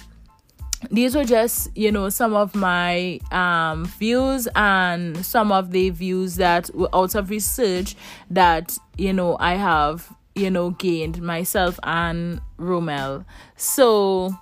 these 0.91 1.15
were 1.15 1.23
just 1.23 1.75
you 1.75 1.91
know 1.91 2.09
some 2.09 2.33
of 2.33 2.55
my 2.55 3.19
um, 3.31 3.85
views 3.85 4.47
and 4.55 5.25
some 5.25 5.51
of 5.51 5.71
the 5.71 5.89
views 5.89 6.35
that 6.35 6.69
were 6.73 6.89
out 6.93 7.15
of 7.15 7.29
research 7.29 7.95
that 8.29 8.77
you 8.97 9.11
know 9.11 9.35
i 9.39 9.55
have 9.55 10.15
you 10.35 10.51
know, 10.51 10.71
gained 10.71 11.21
myself 11.21 11.79
and 11.83 12.41
Romel. 12.59 13.25
So 13.55 14.37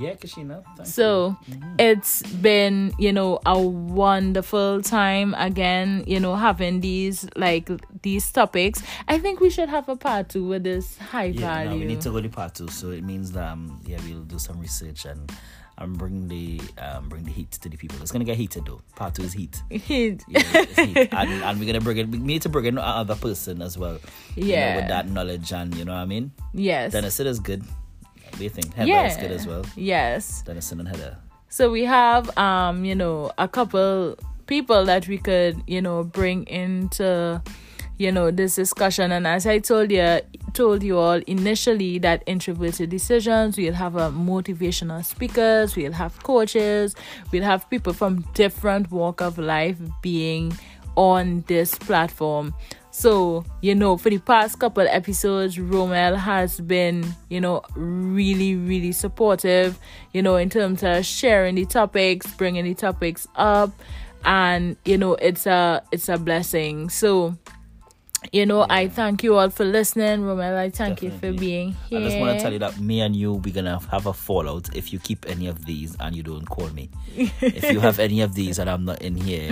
Yeah, 0.00 0.14
Kashina. 0.14 0.62
so. 0.86 1.36
Mhm. 1.48 1.74
it's 1.78 2.22
been, 2.40 2.92
you 2.98 3.12
know, 3.12 3.38
a 3.46 3.58
wonderful 4.04 4.82
time 4.82 5.34
again, 5.34 6.04
you 6.06 6.18
know, 6.20 6.34
having 6.36 6.80
these 6.80 7.28
like 7.36 7.70
these 8.02 8.30
topics. 8.32 8.82
I 9.08 9.18
think 9.18 9.40
we 9.40 9.50
should 9.50 9.68
have 9.68 9.88
a 9.88 9.96
part 9.96 10.28
two 10.30 10.46
with 10.46 10.64
this 10.64 10.96
high 10.98 11.24
Yeah, 11.36 11.40
value. 11.40 11.70
no, 11.70 11.76
we 11.76 11.84
need 11.84 12.00
to 12.02 12.10
go 12.10 12.20
to 12.20 12.28
part 12.28 12.54
two, 12.54 12.68
so 12.68 12.90
it 12.90 13.04
means 13.04 13.32
that 13.32 13.48
um, 13.52 13.80
yeah, 13.86 13.98
we'll 14.08 14.24
do 14.24 14.38
some 14.38 14.58
research 14.58 15.04
and 15.04 15.30
um, 15.78 15.94
bring 15.94 16.28
the 16.28 16.60
um, 16.78 17.08
bring 17.08 17.24
the 17.24 17.32
heat 17.32 17.50
to 17.52 17.68
the 17.68 17.76
people. 17.76 17.96
It's 18.02 18.12
gonna 18.12 18.24
get 18.24 18.36
heated 18.36 18.66
though. 18.66 18.80
Part 18.96 19.14
two 19.14 19.22
is 19.22 19.32
heat. 19.32 19.60
Yeah, 19.70 20.16
it's 20.28 20.76
heat. 20.78 21.08
and, 21.12 21.30
and 21.44 21.58
we're 21.60 21.66
gonna 21.66 21.80
bring 21.80 21.96
it. 21.98 22.08
We 22.08 22.18
need 22.18 22.42
to 22.42 22.48
bring 22.48 22.66
in 22.66 22.78
another 22.78 23.16
person 23.16 23.62
as 23.62 23.76
well. 23.78 23.98
you 24.36 24.44
know, 24.44 24.48
Yeah. 24.48 24.76
with 24.76 24.88
that 24.88 25.08
knowledge 25.08 25.52
and 25.52 25.74
you 25.74 25.84
know 25.84 25.92
what 25.92 26.00
I 26.00 26.06
mean. 26.06 26.32
yes. 26.52 26.92
Denison 26.92 27.26
it's 27.26 27.38
good. 27.38 27.64
What 28.30 28.38
do 28.38 28.44
you 28.44 28.50
think? 28.50 28.74
Heather 28.74 28.88
yeah. 28.88 29.06
is 29.06 29.16
good 29.16 29.30
as 29.32 29.46
well. 29.46 29.64
Yes. 29.76 30.42
Denison 30.42 30.80
and 30.80 30.88
Heather. 30.88 31.18
So 31.48 31.70
we 31.70 31.84
have 31.84 32.36
um, 32.38 32.84
you 32.84 32.94
know, 32.94 33.32
a 33.38 33.48
couple 33.48 34.16
people 34.46 34.84
that 34.84 35.08
we 35.08 35.18
could, 35.18 35.62
you 35.66 35.82
know, 35.82 36.04
bring 36.04 36.44
into 36.44 37.42
you 38.00 38.10
know 38.10 38.30
this 38.30 38.54
discussion 38.54 39.12
and 39.12 39.26
as 39.26 39.46
I 39.46 39.58
told 39.58 39.92
you 39.92 40.20
told 40.54 40.82
you 40.82 40.96
all 40.96 41.20
initially 41.26 41.98
that 41.98 42.22
introverted 42.26 42.88
decisions 42.88 43.58
we'll 43.58 43.74
have 43.74 43.94
a 43.94 44.10
motivational 44.10 45.04
speakers 45.04 45.76
we'll 45.76 45.92
have 45.92 46.22
coaches 46.22 46.96
we'll 47.30 47.42
have 47.42 47.68
people 47.68 47.92
from 47.92 48.22
different 48.32 48.90
walk 48.90 49.20
of 49.20 49.36
life 49.36 49.76
being 50.00 50.56
on 50.96 51.44
this 51.46 51.74
platform. 51.74 52.54
So 52.90 53.44
you 53.60 53.74
know 53.74 53.96
for 53.96 54.10
the 54.10 54.18
past 54.18 54.58
couple 54.58 54.86
episodes 54.88 55.56
romel 55.56 56.16
has 56.16 56.60
been 56.60 57.04
you 57.28 57.40
know 57.40 57.62
really 57.76 58.56
really 58.56 58.90
supportive 58.90 59.78
you 60.12 60.22
know 60.22 60.34
in 60.34 60.50
terms 60.50 60.82
of 60.82 61.06
sharing 61.06 61.54
the 61.54 61.66
topics 61.66 62.26
bringing 62.34 62.64
the 62.64 62.74
topics 62.74 63.28
up 63.36 63.70
and 64.24 64.76
you 64.84 64.98
know 64.98 65.14
it's 65.14 65.46
a 65.46 65.82
it's 65.92 66.08
a 66.08 66.18
blessing. 66.18 66.88
So 66.90 67.36
you 68.32 68.44
know 68.44 68.66
i 68.68 68.86
thank 68.86 69.22
you 69.22 69.34
all 69.36 69.48
for 69.48 69.64
listening 69.64 70.20
romel 70.20 70.56
i 70.56 70.68
thank 70.68 71.02
you 71.02 71.10
for 71.10 71.32
being 71.32 71.72
here 71.88 72.00
I 72.00 72.02
just 72.02 72.18
want 72.18 72.36
to 72.36 72.42
tell 72.42 72.52
you 72.52 72.58
that 72.60 72.78
me 72.78 73.00
and 73.00 73.16
you, 73.16 73.34
we're 73.34 73.54
gonna 73.54 73.80
have 73.90 74.06
a 74.06 74.12
fallout 74.12 74.74
if 74.76 74.92
you 74.92 74.98
keep 74.98 75.28
any 75.28 75.46
of 75.46 75.64
these 75.64 75.96
and 76.00 76.14
you 76.14 76.22
don't 76.22 76.44
call 76.48 76.68
me. 76.70 76.88
if 77.16 77.70
you 77.72 77.80
have 77.80 77.98
any 77.98 78.20
of 78.20 78.34
these 78.34 78.58
and 78.58 78.68
I'm 78.70 78.84
not 78.84 79.02
in 79.02 79.16
here, 79.16 79.50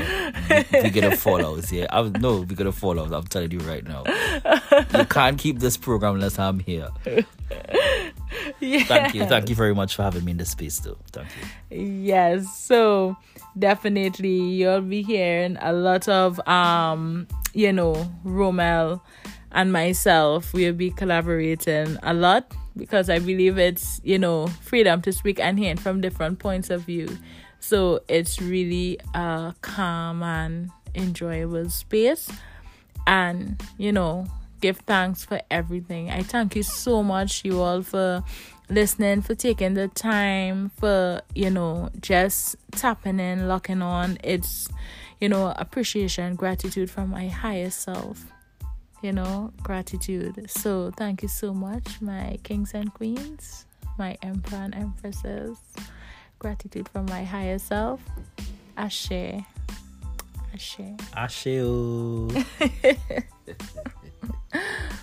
we're 0.73 0.91
gonna 0.91 1.17
fall 1.17 1.45
out. 1.45 1.71
Yeah, 1.73 1.87
I'm, 1.91 2.13
no, 2.13 2.39
we're 2.41 2.57
gonna 2.57 2.73
fall 2.73 2.99
out. 3.01 3.13
I'm 3.13 3.27
telling 3.27 3.51
you 3.51 3.59
right 3.61 3.85
now. 3.87 4.05
You 4.99 5.05
can't 5.07 5.39
keep 5.39 5.59
this 5.59 5.77
program 5.77 6.15
unless 6.15 6.39
I'm 6.39 6.61
here. 6.61 6.89
yeah. 8.61 8.85
Thank 8.85 9.15
you, 9.15 9.27
thank 9.27 9.49
you 9.49 9.55
very 9.55 9.75
much 9.75 9.97
for 9.97 10.03
having 10.03 10.25
me 10.25 10.33
in 10.33 10.39
the 10.39 10.45
space, 10.45 10.79
though. 10.81 10.99
Thank 11.13 11.29
you. 11.71 11.81
yes 11.83 12.57
so 12.59 13.17
definitely 13.59 14.39
you'll 14.39 14.81
be 14.81 15.03
hearing 15.03 15.57
a 15.61 15.73
lot 15.73 16.09
of 16.09 16.41
um 16.49 17.27
you 17.55 17.73
know 17.73 17.95
romel 18.25 19.01
and 19.53 19.73
myself 19.73 20.53
we'll 20.53 20.73
be 20.73 20.91
collaborating 20.91 21.97
a 22.03 22.13
lot 22.13 22.53
because 22.77 23.09
i 23.09 23.19
believe 23.19 23.59
it's 23.59 24.01
you 24.05 24.19
know 24.19 24.47
freedom 24.61 25.01
to 25.03 25.13
speak 25.13 25.41
and 25.41 25.59
hear 25.59 25.77
from 25.77 26.01
different 26.01 26.39
points 26.39 26.71
of 26.71 26.83
view. 26.83 27.09
So 27.61 28.01
it's 28.09 28.41
really 28.41 28.99
a 29.15 29.55
calm 29.63 30.23
and 30.23 30.71
enjoyable 30.95 31.69
space. 31.71 32.31
And 33.07 33.61
you 33.79 33.93
know 33.93 34.27
give 34.61 34.79
thanks 34.79 35.25
for 35.25 35.41
everything. 35.51 36.11
I 36.11 36.23
thank 36.23 36.57
you 36.57 36.63
so 36.63 37.03
much 37.03 37.45
you 37.45 37.61
all 37.61 37.83
for 37.83 38.25
listening 38.69 39.23
for 39.23 39.35
taking 39.35 39.75
the 39.75 39.89
time 39.89 40.71
for 40.79 41.23
you 41.35 41.49
know 41.51 41.91
just 42.01 42.57
tapping 42.73 43.21
in 43.21 43.49
locking 43.49 43.83
on. 43.83 44.19
It's 44.23 44.69
you 45.21 45.29
know 45.29 45.53
appreciation 45.57 46.35
gratitude 46.35 46.91
from 46.91 47.11
my 47.11 47.29
higher 47.29 47.71
self 47.71 48.25
you 49.03 49.13
know 49.13 49.53
gratitude. 49.63 50.51
So 50.51 50.91
thank 50.97 51.23
you 51.23 51.29
so 51.29 51.55
much 51.55 52.01
my 52.01 52.39
kings 52.43 52.73
and 52.75 52.93
queens 52.93 53.67
my 53.99 54.17
emperor 54.23 54.59
and 54.59 54.75
empresses. 54.75 55.59
Gratitude 56.39 56.89
from 56.89 57.07
my 57.07 57.25
higher 57.25 57.59
self. 57.59 58.01
Ashe. 58.77 59.45
Ashe. 60.55 60.81
Asheo. 61.13 62.45